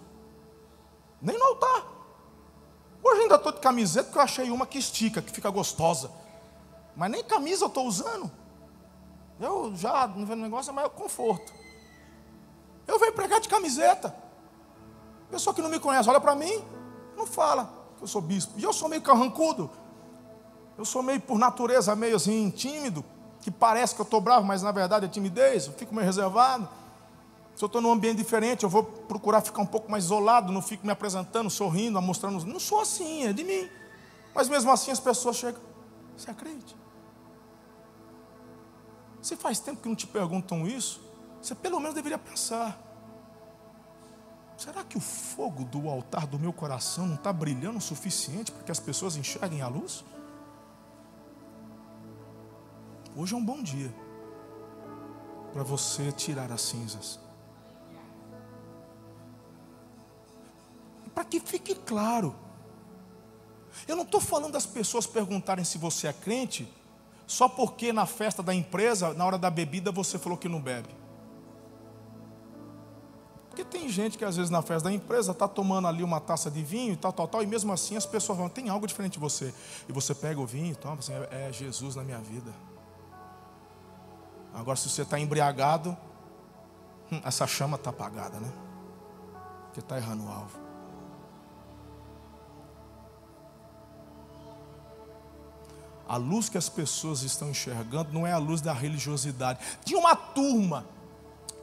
Nem 1.21 1.39
no 1.39 1.45
altar. 1.45 1.87
Hoje 3.03 3.23
ainda 3.23 3.35
estou 3.37 3.53
de 3.53 3.61
camiseta 3.61 4.05
porque 4.05 4.19
eu 4.19 4.23
achei 4.23 4.51
uma 4.51 4.67
que 4.67 4.79
estica, 4.79 5.23
que 5.23 5.31
fica 5.31 5.51
gostosa. 5.51 6.11
Mas 6.97 7.11
nem 7.11 7.23
camisa 7.23 7.65
eu 7.65 7.69
estou 7.69 7.87
usando. 7.87 8.31
Eu 9.41 9.75
já, 9.75 10.07
no 10.07 10.37
negócio 10.37 10.71
é 10.71 10.73
maior 10.73 10.91
conforto. 10.91 11.53
Eu 12.87 12.99
venho 12.99 13.13
pregar 13.13 13.41
de 13.41 13.49
camiseta. 13.49 14.15
Pessoa 15.31 15.55
que 15.55 15.63
não 15.63 15.69
me 15.69 15.81
conhece, 15.81 16.09
olha 16.09 16.21
para 16.21 16.35
mim, 16.35 16.65
não 17.17 17.27
fala 17.27 17.73
que 17.97 18.05
eu 18.05 18.09
sou 18.09 18.21
bispo. 18.21 18.55
E 18.59 18.63
eu 18.63 18.73
sou 18.73 18.89
meio 18.89 19.03
carrancudo. 19.03 19.71
Eu 20.77 20.85
sou 20.85 21.03
meio, 21.03 21.21
por 21.21 21.39
natureza, 21.39 21.95
meio 21.95 22.17
assim, 22.17 22.51
tímido. 22.51 23.05
Que 23.41 23.51
parece 23.51 23.95
que 23.95 24.01
eu 24.01 24.05
estou 24.05 24.21
bravo, 24.21 24.47
mas 24.47 24.63
na 24.63 24.73
verdade 24.73 25.07
é 25.07 25.09
timidez. 25.09 25.67
Eu 25.67 25.73
fico 25.75 25.95
meio 25.95 26.07
reservado. 26.07 26.69
Se 27.55 27.63
eu 27.63 27.67
estou 27.67 27.81
num 27.81 27.93
ambiente 27.93 28.17
diferente, 28.17 28.65
eu 28.65 28.69
vou 28.69 28.83
procurar 28.83 29.41
ficar 29.41 29.63
um 29.63 29.67
pouco 29.67 29.91
mais 29.91 30.05
isolado. 30.05 30.53
Não 30.53 30.61
fico 30.61 30.85
me 30.85 30.93
apresentando, 30.93 31.49
sorrindo, 31.49 32.01
mostrando. 32.03 32.45
Não 32.45 32.59
sou 32.59 32.81
assim, 32.81 33.27
é 33.27 33.33
de 33.33 33.45
mim. 33.45 33.69
Mas 34.35 34.49
mesmo 34.49 34.71
assim 34.73 34.91
as 34.91 34.99
pessoas 34.99 35.37
chegam. 35.37 35.61
Você 36.17 36.31
acredita? 36.31 36.75
Se 39.23 39.37
faz 39.37 39.61
tempo 39.61 39.81
que 39.81 39.89
não 39.89 39.97
te 39.97 40.07
perguntam 40.07 40.67
isso, 40.67 41.01
você 41.41 41.55
pelo 41.55 41.79
menos 41.79 41.95
deveria 41.95 42.19
pensar: 42.19 42.79
será 44.57 44.83
que 44.83 44.99
o 44.99 45.01
fogo 45.01 45.65
do 45.65 45.89
altar 45.89 46.27
do 46.27 46.39
meu 46.39 46.53
coração 46.53 47.07
não 47.07 47.15
está 47.15 47.33
brilhando 47.33 47.79
o 47.79 47.81
suficiente 47.81 48.51
para 48.51 48.65
que 48.65 48.73
as 48.73 48.81
pessoas 48.81 49.17
enxerguem 49.17 49.63
a 49.63 49.69
luz? 49.69 50.05
Hoje 53.17 53.33
é 53.33 53.37
um 53.37 53.45
bom 53.45 53.63
dia 53.63 53.95
para 55.53 55.63
você 55.63 56.11
tirar 56.11 56.51
as 56.51 56.63
cinzas. 56.63 57.24
Para 61.15 61.25
que 61.25 61.41
fique 61.41 61.75
claro. 61.75 62.35
Eu 63.87 63.97
não 63.97 64.05
estou 64.05 64.21
falando 64.21 64.53
das 64.53 64.67
pessoas 64.67 65.07
perguntarem 65.07 65.65
se 65.65 65.79
você 65.79 66.09
é 66.09 66.13
crente, 66.13 66.73
só 67.27 67.49
porque 67.49 67.93
na 67.93 68.07
festa 68.07 68.43
da 68.43 68.55
empresa, 68.55 69.15
na 69.15 69.25
hora 69.25 69.39
da 69.39 69.51
bebida, 69.51 69.91
você 69.91 70.19
falou 70.19 70.39
que 70.39 70.49
não 70.49 70.61
bebe. 70.61 70.89
Porque 73.49 73.65
tem 73.65 73.89
gente 73.89 74.19
que 74.19 74.25
às 74.25 74.37
vezes 74.37 74.51
na 74.51 74.63
festa 74.63 74.89
da 74.89 74.93
empresa 74.93 75.31
está 75.31 75.47
tomando 75.47 75.87
ali 75.87 76.03
uma 76.03 76.21
taça 76.21 76.51
de 76.51 76.63
vinho 76.63 76.93
e 76.93 76.97
tal, 76.97 77.13
tal, 77.13 77.29
tal, 77.29 77.43
e 77.43 77.47
mesmo 77.47 77.73
assim 77.73 77.97
as 77.97 78.05
pessoas 78.05 78.37
vão, 78.37 78.49
tem 78.49 78.69
algo 78.69 78.85
diferente 78.85 79.13
de 79.13 79.21
você. 79.21 79.55
E 79.89 79.93
você 79.93 80.13
pega 80.13 80.41
o 80.41 80.47
vinho 80.47 80.73
e 80.73 80.75
toma, 80.75 80.97
assim, 80.99 81.13
é, 81.31 81.53
Jesus 81.53 81.95
na 81.95 82.03
minha 82.03 82.19
vida. 82.19 82.53
Agora 84.53 84.77
se 84.77 84.89
você 84.89 85.03
está 85.03 85.21
embriagado, 85.21 85.97
hum, 87.13 87.21
essa 87.25 87.47
chama 87.47 87.77
está 87.77 87.91
apagada, 87.91 88.41
né? 88.41 88.53
Porque 89.67 89.79
está 89.79 89.97
errando 89.97 90.25
o 90.25 90.29
alvo. 90.29 90.59
A 96.09 96.17
luz 96.17 96.49
que 96.49 96.59
as 96.59 96.69
pessoas 96.69 97.23
estão 97.23 97.51
enxergando 97.51 98.13
não 98.13 98.27
é 98.27 98.33
a 98.33 98.39
luz 98.39 98.61
da 98.61 98.73
religiosidade. 98.73 99.59
Tinha 99.85 99.99
uma 99.99 100.15
turma 100.15 100.87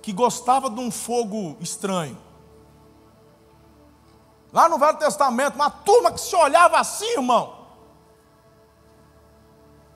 que 0.02 0.12
gostava 0.12 0.70
de 0.70 0.80
um 0.80 0.90
fogo 0.90 1.58
estranho. 1.60 2.18
Lá 4.52 4.68
no 4.68 4.78
Velho 4.78 4.98
Testamento, 4.98 5.56
uma 5.56 5.70
turma 5.70 6.12
que 6.12 6.20
se 6.20 6.36
olhava 6.36 6.80
assim, 6.80 7.12
irmão. 7.14 7.68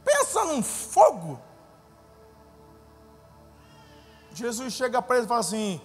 Pensa 0.04 0.46
num 0.46 0.62
fogo. 0.62 1.39
Jesus 4.34 4.74
chega 4.74 5.02
para 5.02 5.18
ele 5.18 5.26
e 5.26 5.28
fala 5.28 5.39
assim, 5.39 5.82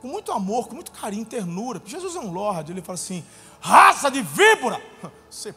com 0.00 0.08
muito 0.08 0.32
amor, 0.32 0.68
com 0.68 0.74
muito 0.74 0.92
carinho, 0.92 1.24
ternura. 1.24 1.80
Jesus 1.84 2.14
é 2.14 2.20
um 2.20 2.30
lorde, 2.30 2.72
ele 2.72 2.82
fala 2.82 2.94
assim: 2.94 3.24
raça 3.58 4.10
de 4.10 4.20
víbora, 4.20 4.78
você 5.30 5.54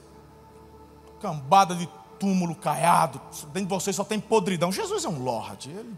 cambada 1.20 1.76
de 1.76 1.90
túmulo 2.20 2.56
caiado, 2.56 3.22
dentro 3.54 3.70
de 3.70 3.74
vocês 3.76 3.96
só 3.96 4.04
tem 4.04 4.20
podridão. 4.20 4.72
Jesus 4.72 5.06
é 5.06 5.10
um 5.10 5.24
lorde, 5.24 5.70
ele 5.70 5.96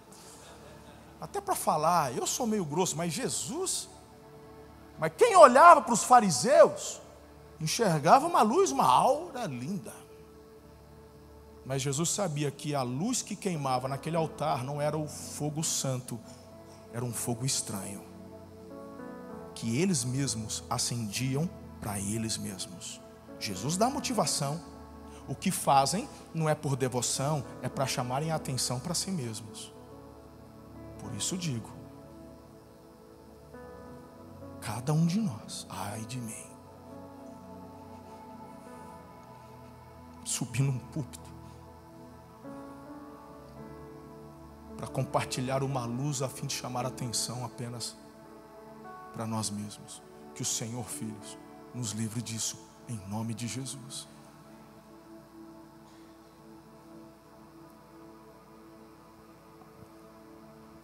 até 1.21 1.41
para 1.41 1.55
falar, 1.55 2.15
eu 2.15 2.25
sou 2.25 2.47
meio 2.47 2.63
grosso, 2.63 2.95
mas 2.95 3.11
Jesus, 3.11 3.89
mas 4.97 5.11
quem 5.17 5.35
olhava 5.35 5.81
para 5.81 5.93
os 5.93 6.03
fariseus, 6.03 7.01
enxergava 7.59 8.25
uma 8.25 8.41
luz, 8.41 8.71
uma 8.71 8.85
aura 8.85 9.45
linda. 9.45 9.93
Mas 11.65 11.81
Jesus 11.81 12.09
sabia 12.09 12.49
que 12.49 12.73
a 12.73 12.81
luz 12.81 13.21
que 13.21 13.35
queimava 13.35 13.87
naquele 13.87 14.15
altar 14.15 14.63
não 14.63 14.81
era 14.81 14.97
o 14.97 15.07
fogo 15.07 15.61
santo, 15.61 16.17
era 16.93 17.03
um 17.03 17.13
fogo 17.13 17.45
estranho, 17.45 18.01
que 19.53 19.77
eles 19.77 20.05
mesmos 20.05 20.63
acendiam 20.69 21.49
para 21.81 21.99
eles 21.99 22.37
mesmos. 22.37 23.01
Jesus 23.39 23.75
dá 23.75 23.89
motivação. 23.89 24.59
O 25.29 25.35
que 25.35 25.51
fazem 25.51 26.09
não 26.33 26.49
é 26.49 26.55
por 26.55 26.75
devoção, 26.75 27.45
é 27.61 27.69
para 27.69 27.85
chamarem 27.85 28.31
a 28.31 28.35
atenção 28.35 28.79
para 28.79 28.95
si 28.95 29.11
mesmos. 29.11 29.71
Por 30.97 31.13
isso 31.13 31.37
digo: 31.37 31.69
cada 34.59 34.91
um 34.91 35.05
de 35.05 35.19
nós, 35.19 35.67
ai 35.69 36.03
de 36.05 36.17
mim, 36.17 36.47
subir 40.25 40.63
num 40.63 40.79
púlpito 40.79 41.29
para 44.75 44.87
compartilhar 44.87 45.61
uma 45.61 45.85
luz 45.85 46.23
a 46.23 46.29
fim 46.29 46.47
de 46.47 46.55
chamar 46.55 46.85
a 46.85 46.87
atenção 46.87 47.45
apenas 47.45 47.95
para 49.13 49.27
nós 49.27 49.51
mesmos. 49.51 50.01
Que 50.33 50.41
o 50.41 50.45
Senhor, 50.45 50.85
filhos, 50.85 51.37
nos 51.71 51.91
livre 51.91 52.19
disso, 52.19 52.57
em 52.87 52.97
nome 53.07 53.35
de 53.35 53.45
Jesus. 53.47 54.07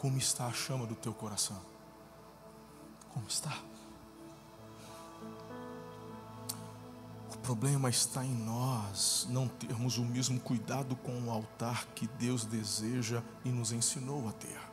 Como 0.06 0.20
está 0.20 0.45
a 0.45 0.53
chama 0.53 0.86
do 0.86 0.93
teu 0.93 1.12
coração? 1.16 1.60
Como 3.12 3.28
está? 3.28 3.58
O 7.34 7.38
problema 7.39 7.89
está 7.89 8.24
em 8.24 8.36
nós 8.36 9.26
não 9.32 9.47
termos 9.47 9.97
o 9.97 10.06
mesmo 10.06 10.39
cuidado 10.39 10.95
com 10.97 11.24
o 11.24 11.32
altar 11.32 11.88
que 11.95 12.06
Deus 12.06 12.45
deseja 12.45 13.24
e 13.43 13.49
nos 13.49 13.72
ensinou 13.72 14.30
a 14.30 14.32
ter. 14.32 14.64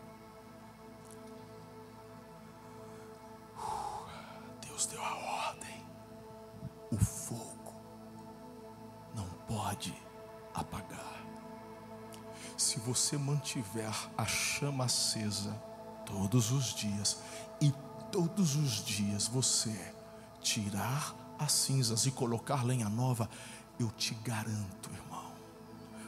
Você 13.12 13.18
mantiver 13.18 13.94
a 14.16 14.24
chama 14.24 14.84
acesa 14.84 15.52
todos 16.06 16.50
os 16.50 16.74
dias, 16.74 17.18
e 17.60 17.70
todos 18.10 18.56
os 18.56 18.82
dias 18.84 19.26
você 19.26 19.94
tirar 20.40 21.14
as 21.38 21.52
cinzas 21.52 22.06
e 22.06 22.10
colocar 22.10 22.64
lenha 22.64 22.88
nova, 22.88 23.28
eu 23.78 23.90
te 23.90 24.14
garanto, 24.14 24.90
irmão, 24.90 25.32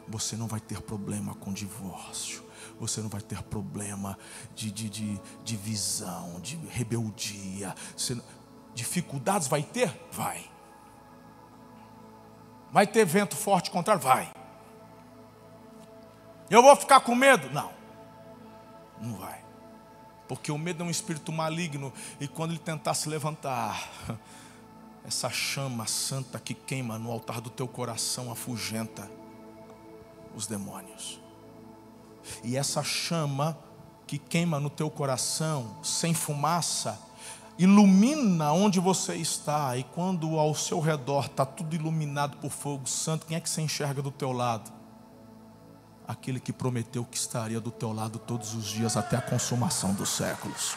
você 0.09 0.35
não 0.35 0.47
vai 0.47 0.61
ter 0.61 0.81
problema 0.81 1.35
com 1.35 1.53
divórcio, 1.53 2.43
você 2.81 3.03
não 3.03 3.11
vai 3.11 3.21
ter 3.21 3.43
problema 3.43 4.19
de, 4.55 4.71
de, 4.71 4.89
de, 4.89 5.21
de 5.45 5.57
visão, 5.57 6.41
de 6.41 6.57
rebeldia. 6.57 7.75
Dificuldades 8.75 9.47
vai 9.47 9.63
ter? 9.63 9.95
Vai. 10.11 10.51
Vai 12.73 12.87
ter 12.87 13.05
vento 13.05 13.37
forte 13.37 13.71
contrário? 13.71 14.03
Vai. 14.03 14.44
Eu 16.51 16.63
vou 16.63 16.77
ficar 16.77 17.01
com 17.01 17.15
medo? 17.15 17.51
Não. 17.51 17.71
Não 19.01 19.15
vai. 19.17 19.43
Porque 20.29 20.51
o 20.51 20.59
medo 20.59 20.83
é 20.83 20.87
um 20.87 20.91
espírito 20.91 21.33
maligno 21.33 21.93
e 22.19 22.27
quando 22.27 22.53
ele 22.53 22.59
tentar 22.59 22.95
se 22.95 23.09
levantar, 23.09 23.91
essa 25.05 25.29
chama 25.31 25.87
santa 25.87 26.39
que 26.39 26.55
queima 26.55 26.99
no 26.99 27.11
altar 27.11 27.41
do 27.41 27.51
teu 27.51 27.69
coração 27.69 28.31
afugenta 28.31 29.11
os 30.35 30.47
demônios. 30.47 31.21
E 32.43 32.57
essa 32.57 32.83
chama 32.83 33.57
que 34.07 34.19
queima 34.19 34.59
no 34.59 34.71
teu 34.71 34.91
coração, 34.91 35.77
sem 35.83 36.15
fumaça, 36.15 36.99
ilumina 37.59 38.53
onde 38.53 38.81
você 38.81 39.15
está. 39.15 39.77
E 39.77 39.85
quando 39.85 40.39
ao 40.39 40.55
seu 40.55 40.81
redor 40.81 41.27
está 41.27 41.45
tudo 41.45 41.75
iluminado 41.75 42.37
por 42.39 42.51
fogo 42.51 42.89
santo, 42.89 43.27
quem 43.27 43.37
é 43.37 43.41
que 43.41 43.49
você 43.49 43.61
enxerga 43.61 44.03
do 44.03 44.11
teu 44.11 44.33
lado? 44.33 44.73
Aquele 46.07 46.39
que 46.39 46.53
prometeu 46.53 47.05
que 47.05 47.17
estaria 47.17 47.61
do 47.61 47.71
teu 47.71 47.93
lado 47.93 48.19
todos 48.19 48.55
os 48.55 48.67
dias 48.67 48.97
até 48.97 49.17
a 49.17 49.23
consumação 49.23 49.95
dos 49.95 50.11
séculos. 50.11 50.77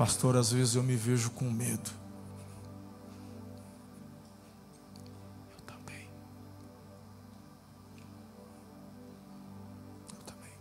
Pastor, 0.00 0.34
às 0.34 0.50
vezes 0.50 0.76
eu 0.76 0.82
me 0.82 0.96
vejo 0.96 1.30
com 1.32 1.50
medo. 1.50 1.90
Eu 5.52 5.60
também. 5.66 6.08
Eu 10.10 10.22
também. 10.22 10.52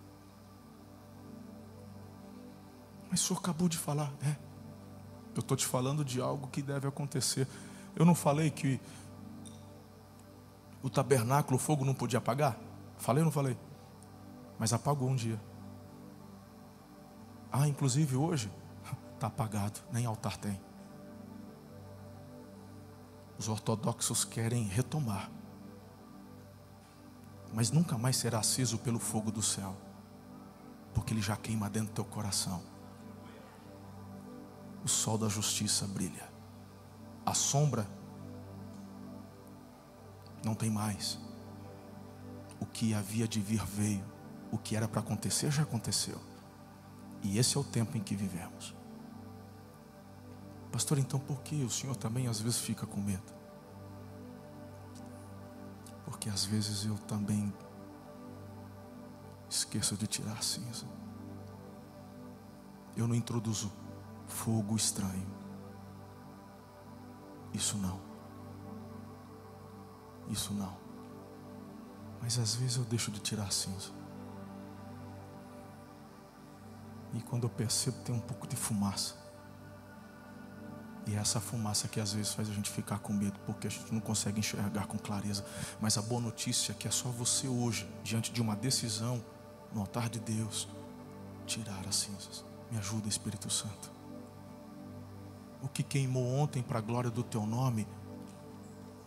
Mas 3.10 3.22
o 3.22 3.28
senhor 3.28 3.40
acabou 3.40 3.70
de 3.70 3.78
falar, 3.78 4.12
né? 4.22 4.38
Eu 5.36 5.42
estou 5.42 5.56
te 5.56 5.66
falando 5.66 6.04
de 6.04 6.22
algo 6.22 6.48
que 6.48 6.62
deve 6.62 6.88
acontecer. 6.88 7.48
Eu 7.96 8.06
não 8.06 8.16
falei 8.16 8.50
que 8.50 8.80
o 10.82 10.90
tabernáculo, 10.90 11.58
o 11.58 11.60
fogo 11.60 11.84
não 11.84 11.94
podia 11.94 12.20
apagar? 12.20 12.58
Falei 12.98 13.22
ou 13.22 13.26
não 13.26 13.32
falei? 13.32 13.58
Mas 14.58 14.74
apagou 14.74 15.10
um 15.10 15.16
dia. 15.16 15.40
Ah, 17.52 17.68
inclusive 17.68 18.16
hoje, 18.16 18.52
está 19.16 19.28
apagado, 19.28 19.80
nem 19.92 20.06
altar 20.06 20.38
tem. 20.38 20.60
Os 23.38 23.48
ortodoxos 23.48 24.26
querem 24.26 24.64
retomar, 24.68 25.32
mas 27.54 27.72
nunca 27.72 27.98
mais 27.98 28.18
será 28.18 28.40
aceso 28.40 28.78
pelo 28.78 29.00
fogo 29.00 29.32
do 29.32 29.42
céu, 29.42 29.76
porque 30.94 31.14
ele 31.14 31.22
já 31.22 31.36
queima 31.38 31.70
dentro 31.70 31.90
do 31.90 31.96
teu 31.96 32.06
coração. 32.06 32.62
O 34.84 34.88
sol 34.88 35.18
da 35.18 35.28
justiça 35.28 35.86
brilha, 35.88 36.30
a 37.26 37.34
sombra 37.34 37.88
não 40.44 40.56
tem 40.56 40.70
mais. 40.70 41.20
O 42.60 42.66
que 42.66 42.94
havia 42.94 43.28
de 43.28 43.40
vir 43.40 43.64
veio, 43.66 44.04
o 44.52 44.58
que 44.58 44.76
era 44.76 44.88
para 44.88 45.02
acontecer 45.02 45.52
já 45.52 45.64
aconteceu, 45.64 46.20
e 47.22 47.38
esse 47.38 47.58
é 47.58 47.60
o 47.60 47.64
tempo 47.64 47.98
em 47.98 48.02
que 48.02 48.16
vivemos. 48.16 48.76
Pastor, 50.72 50.98
então 50.98 51.20
por 51.20 51.42
que 51.42 51.64
o 51.64 51.70
senhor 51.70 51.96
também 51.96 52.28
às 52.28 52.40
vezes 52.40 52.60
fica 52.60 52.86
com 52.86 53.02
medo? 53.02 53.34
Porque 56.06 56.30
às 56.30 56.46
vezes 56.46 56.86
eu 56.86 56.98
também 57.00 57.54
esqueço 59.50 59.96
de 59.98 60.08
tirar 60.08 60.34
a 60.34 60.42
cinza. 60.42 60.86
Eu 62.96 63.08
não 63.08 63.16
introduzo 63.16 63.72
fogo 64.30 64.76
estranho. 64.76 65.28
Isso 67.54 67.78
não. 67.78 68.00
Isso 70.30 70.54
não. 70.54 70.78
Mas 72.22 72.38
às 72.38 72.56
vezes 72.56 72.78
eu 72.78 72.84
deixo 72.84 73.12
de 73.12 73.20
tirar 73.20 73.46
a 73.46 73.52
cinza. 73.52 73.92
E 77.14 77.22
quando 77.22 77.44
eu 77.44 77.50
percebo, 77.50 77.98
tem 78.04 78.14
um 78.14 78.20
pouco 78.20 78.48
de 78.48 78.56
fumaça. 78.56 79.16
E 81.08 81.16
é 81.16 81.18
essa 81.18 81.40
fumaça 81.40 81.88
que 81.88 82.00
às 82.00 82.14
vezes 82.14 82.34
faz 82.34 82.48
a 82.50 82.54
gente 82.54 82.70
ficar 82.70 83.00
com 83.00 83.12
medo, 83.12 83.40
porque 83.46 83.66
a 83.66 83.70
gente 83.70 83.92
não 83.92 84.00
consegue 84.00 84.40
enxergar 84.40 84.86
com 84.86 84.98
clareza. 84.98 85.44
Mas 85.82 85.98
a 85.98 86.04
boa 86.04 86.22
notícia 86.22 86.72
é 86.72 86.76
que 86.76 86.88
é 86.88 86.92
só 86.92 87.10
você 87.10 87.48
hoje, 87.48 87.90
diante 88.04 88.32
de 88.32 88.42
uma 88.42 88.56
decisão, 88.56 89.24
no 89.74 89.82
altar 89.82 90.08
de 90.08 90.20
Deus, 90.20 90.68
tirar 91.48 91.84
as 91.88 91.96
cinzas. 91.96 92.46
Me 92.70 92.78
ajuda, 92.78 93.08
Espírito 93.08 93.50
Santo. 93.50 93.99
O 95.62 95.68
que 95.68 95.84
queimou 95.84 96.26
ontem 96.26 96.64
para 96.64 96.80
a 96.80 96.82
glória 96.82 97.10
do 97.10 97.22
teu 97.22 97.46
nome 97.46 97.86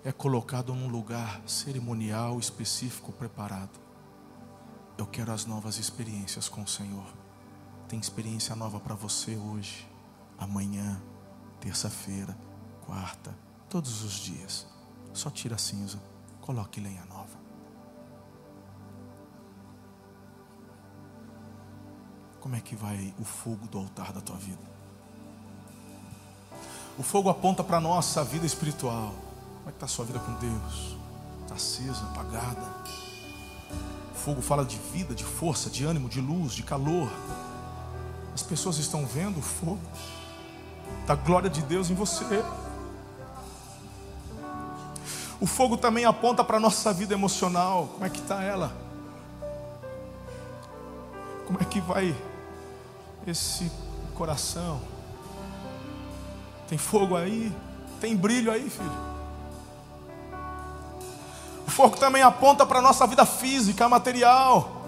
é 0.05 0.13
colocado 0.13 0.75
num 0.75 0.89
lugar 0.89 1.41
cerimonial, 1.47 2.39
específico, 2.39 3.11
preparado. 3.13 3.81
Eu 4.99 5.07
quero 5.07 5.33
as 5.33 5.47
novas 5.47 5.79
experiências 5.79 6.49
com 6.49 6.63
o 6.63 6.69
Senhor. 6.69 7.07
Tem 7.89 7.99
experiência 7.99 8.55
nova 8.55 8.79
para 8.79 8.95
você 8.95 9.37
hoje, 9.37 9.89
amanhã 10.37 11.03
terça-feira, 11.59 12.37
quarta, 12.85 13.35
todos 13.69 14.03
os 14.03 14.15
dias. 14.15 14.67
Só 15.13 15.31
tira 15.31 15.55
a 15.55 15.59
cinza, 15.59 16.03
coloque 16.41 16.81
lenha 16.81 17.05
nova. 17.07 17.41
Como 22.41 22.57
é 22.57 22.61
que 22.61 22.75
vai 22.75 23.15
o 23.19 23.25
fogo 23.25 23.69
do 23.69 23.79
altar 23.79 24.13
da 24.13 24.21
tua 24.21 24.37
vida? 24.37 24.72
O 26.99 27.03
fogo 27.03 27.31
aponta 27.31 27.65
para 27.65 27.79
a 27.79 27.81
nossa 27.81 28.23
vida 28.23 28.45
espiritual. 28.45 29.15
Como 29.59 29.69
é 29.69 29.71
que 29.71 29.77
está 29.77 29.87
a 29.87 29.89
sua 29.89 30.05
vida 30.05 30.19
com 30.19 30.33
Deus? 30.35 30.97
Está 31.43 31.55
acesa, 31.55 32.05
apagada. 32.05 32.67
O 34.13 34.15
fogo 34.15 34.43
fala 34.43 34.65
de 34.65 34.77
vida, 34.93 35.15
de 35.15 35.25
força, 35.25 35.71
de 35.71 35.85
ânimo, 35.85 36.09
de 36.09 36.21
luz, 36.21 36.53
de 36.53 36.63
calor. 36.63 37.11
As 38.35 38.43
pessoas 38.43 38.77
estão 38.79 39.07
vendo 39.07 39.39
o 39.39 39.43
fogo 39.43 39.81
da 41.07 41.15
glória 41.15 41.49
de 41.49 41.63
Deus 41.63 41.91
em 41.91 41.95
você. 41.95 42.25
O 45.41 45.47
fogo 45.47 45.77
também 45.77 46.05
aponta 46.05 46.45
para 46.45 46.59
a 46.59 46.61
nossa 46.61 46.93
vida 46.93 47.15
emocional. 47.15 47.89
Como 47.95 48.05
é 48.05 48.11
que 48.11 48.21
está 48.21 48.43
ela? 48.43 48.73
Como 51.47 51.59
é 51.61 51.65
que 51.65 51.81
vai 51.81 52.15
esse 53.27 53.71
coração? 54.15 54.81
Tem 56.73 56.79
fogo 56.79 57.15
aí? 57.19 57.53
Tem 58.01 58.17
brilho 58.17 58.51
aí, 58.51 58.71
filho? 58.71 58.91
O 61.67 61.71
fogo 61.71 61.99
também 61.99 62.23
aponta 62.23 62.65
para 62.65 62.79
a 62.79 62.83
nossa 62.83 63.07
vida 63.07 63.27
física, 63.27 63.91
material. 63.91 64.87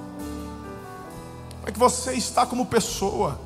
Como 1.57 1.69
é 1.69 1.71
que 1.71 1.79
você 1.79 2.15
está 2.15 2.47
como 2.47 2.65
pessoa? 2.65 3.39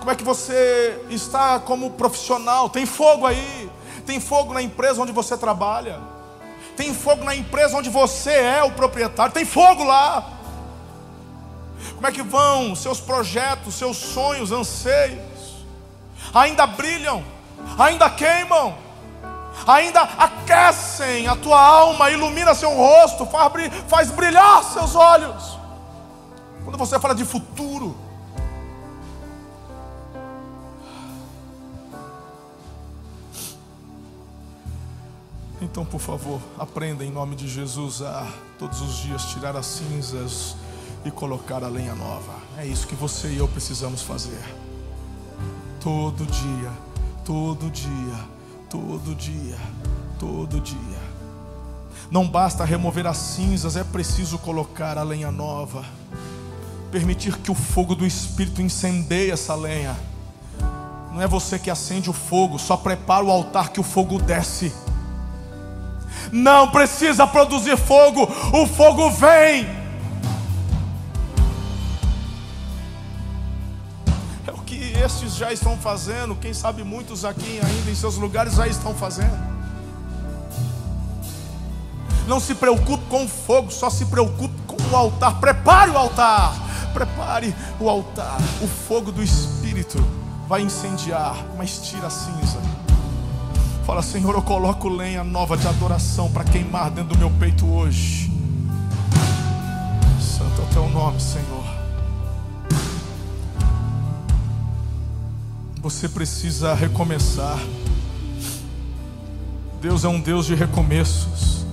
Como 0.00 0.10
é 0.10 0.16
que 0.16 0.24
você 0.24 1.00
está 1.08 1.60
como 1.60 1.92
profissional? 1.92 2.68
Tem 2.68 2.84
fogo 2.84 3.24
aí. 3.24 3.70
Tem 4.04 4.18
fogo 4.18 4.52
na 4.52 4.60
empresa 4.60 5.00
onde 5.00 5.12
você 5.12 5.38
trabalha. 5.38 6.00
Tem 6.76 6.92
fogo 6.92 7.22
na 7.22 7.36
empresa 7.36 7.76
onde 7.76 7.88
você 7.88 8.32
é 8.32 8.64
o 8.64 8.72
proprietário. 8.72 9.32
Tem 9.32 9.44
fogo 9.44 9.84
lá. 9.84 10.28
Como 11.94 12.06
é 12.08 12.10
que 12.10 12.24
vão 12.24 12.74
seus 12.74 12.98
projetos, 13.00 13.76
seus 13.76 13.96
sonhos, 13.96 14.50
anseios? 14.50 15.29
Ainda 16.32 16.66
brilham, 16.66 17.24
ainda 17.78 18.08
queimam, 18.08 18.76
ainda 19.66 20.02
aquecem 20.02 21.26
a 21.26 21.34
tua 21.34 21.60
alma, 21.60 22.10
ilumina 22.10 22.54
seu 22.54 22.70
rosto, 22.70 23.28
faz 23.88 24.10
brilhar 24.10 24.62
seus 24.64 24.94
olhos. 24.94 25.58
Quando 26.64 26.78
você 26.78 26.98
fala 27.00 27.14
de 27.14 27.24
futuro, 27.24 27.96
Então, 35.62 35.84
por 35.84 36.00
favor, 36.00 36.40
aprenda 36.58 37.04
em 37.04 37.10
nome 37.10 37.36
de 37.36 37.46
Jesus 37.46 38.00
a 38.00 38.26
todos 38.58 38.80
os 38.80 38.96
dias 38.96 39.26
tirar 39.26 39.54
as 39.56 39.66
cinzas 39.66 40.56
e 41.04 41.10
colocar 41.10 41.62
a 41.62 41.68
lenha 41.68 41.94
nova. 41.94 42.32
É 42.56 42.66
isso 42.66 42.86
que 42.86 42.94
você 42.94 43.28
e 43.28 43.36
eu 43.36 43.46
precisamos 43.46 44.02
fazer. 44.02 44.42
Todo 45.80 46.26
dia, 46.26 46.70
todo 47.24 47.70
dia, 47.70 48.14
todo 48.68 49.14
dia, 49.14 49.56
todo 50.18 50.60
dia. 50.60 51.00
Não 52.10 52.28
basta 52.28 52.64
remover 52.64 53.06
as 53.06 53.16
cinzas, 53.16 53.76
é 53.76 53.84
preciso 53.84 54.38
colocar 54.38 54.98
a 54.98 55.02
lenha 55.02 55.30
nova. 55.30 55.84
Permitir 56.90 57.36
que 57.38 57.50
o 57.50 57.54
fogo 57.54 57.94
do 57.94 58.04
Espírito 58.04 58.60
incendeie 58.60 59.30
essa 59.30 59.54
lenha. 59.54 59.96
Não 61.12 61.22
é 61.22 61.26
você 61.26 61.58
que 61.58 61.70
acende 61.70 62.10
o 62.10 62.12
fogo, 62.12 62.58
só 62.58 62.76
prepara 62.76 63.24
o 63.24 63.30
altar 63.30 63.70
que 63.70 63.80
o 63.80 63.84
fogo 63.84 64.18
desce. 64.18 64.72
Não 66.30 66.70
precisa 66.70 67.26
produzir 67.26 67.76
fogo, 67.76 68.28
o 68.52 68.66
fogo 68.66 69.10
vem. 69.10 69.79
Estes 75.00 75.34
já 75.34 75.52
estão 75.52 75.76
fazendo, 75.76 76.34
quem 76.34 76.52
sabe 76.52 76.84
muitos 76.84 77.24
aqui 77.24 77.60
ainda 77.64 77.90
em 77.90 77.94
seus 77.94 78.16
lugares 78.16 78.54
já 78.54 78.66
estão 78.66 78.94
fazendo. 78.94 79.50
Não 82.26 82.38
se 82.38 82.54
preocupe 82.54 83.04
com 83.08 83.24
o 83.24 83.28
fogo, 83.28 83.72
só 83.72 83.90
se 83.90 84.04
preocupe 84.06 84.54
com 84.66 84.76
o 84.92 84.96
altar. 84.96 85.40
Prepare 85.40 85.90
o 85.90 85.96
altar. 85.96 86.54
Prepare 86.92 87.54
o 87.80 87.88
altar. 87.88 88.38
O 88.62 88.68
fogo 88.68 89.10
do 89.10 89.22
Espírito 89.22 89.98
vai 90.46 90.62
incendiar, 90.62 91.36
mas 91.56 91.78
tira 91.78 92.06
a 92.06 92.10
cinza. 92.10 92.58
Fala, 93.86 94.02
Senhor, 94.02 94.34
eu 94.34 94.42
coloco 94.42 94.88
lenha 94.88 95.24
nova 95.24 95.56
de 95.56 95.66
adoração 95.66 96.30
para 96.30 96.44
queimar 96.44 96.90
dentro 96.90 97.14
do 97.14 97.18
meu 97.18 97.30
peito 97.30 97.66
hoje. 97.66 98.30
Santo 100.20 100.60
é 100.60 100.64
o 100.64 100.68
teu 100.68 100.88
nome, 100.90 101.20
Senhor. 101.20 101.69
Você 105.82 106.10
precisa 106.10 106.74
recomeçar. 106.74 107.58
Deus 109.80 110.04
é 110.04 110.08
um 110.08 110.20
Deus 110.20 110.44
de 110.44 110.54
recomeços. 110.54 111.64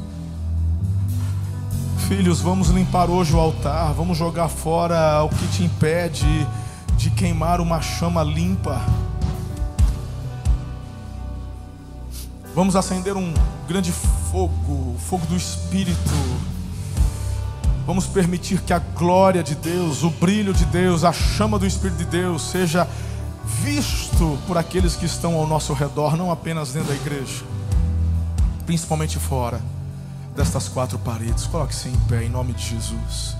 Filhos, 2.07 2.39
vamos 2.39 2.69
limpar 2.69 3.09
hoje 3.09 3.35
o 3.35 3.39
altar, 3.39 3.91
vamos 3.91 4.17
jogar 4.17 4.47
fora 4.47 5.21
o 5.23 5.29
que 5.29 5.45
te 5.49 5.63
impede 5.63 6.47
de 6.95 7.11
queimar 7.11 7.59
uma 7.59 7.81
chama 7.81 8.23
limpa. 8.23 8.81
Vamos 12.55 12.77
acender 12.77 13.17
um 13.17 13.33
grande 13.67 13.91
fogo, 13.91 14.71
o 14.71 14.95
fogo 14.97 15.25
do 15.25 15.35
Espírito. 15.35 15.97
Vamos 17.85 18.07
permitir 18.07 18.61
que 18.61 18.71
a 18.71 18.79
glória 18.79 19.43
de 19.43 19.53
Deus, 19.53 20.01
o 20.03 20.09
brilho 20.09 20.53
de 20.53 20.63
Deus, 20.65 21.03
a 21.03 21.11
chama 21.11 21.59
do 21.59 21.67
Espírito 21.67 21.97
de 21.97 22.05
Deus 22.05 22.41
seja 22.41 22.87
visto 23.47 24.37
por 24.45 24.57
aqueles 24.57 24.95
que 24.95 25.05
estão 25.05 25.35
ao 25.35 25.47
nosso 25.47 25.73
redor, 25.73 26.17
não 26.17 26.31
apenas 26.31 26.73
dentro 26.73 26.89
da 26.89 26.95
igreja, 26.95 27.45
principalmente 28.65 29.17
fora 29.17 29.61
destas 30.35 30.67
quatro 30.67 30.99
paredes. 30.99 31.47
Coloque-se 31.47 31.87
em 31.87 31.95
pé 32.09 32.25
em 32.25 32.29
nome 32.29 32.53
de 32.53 32.63
Jesus. 32.63 33.36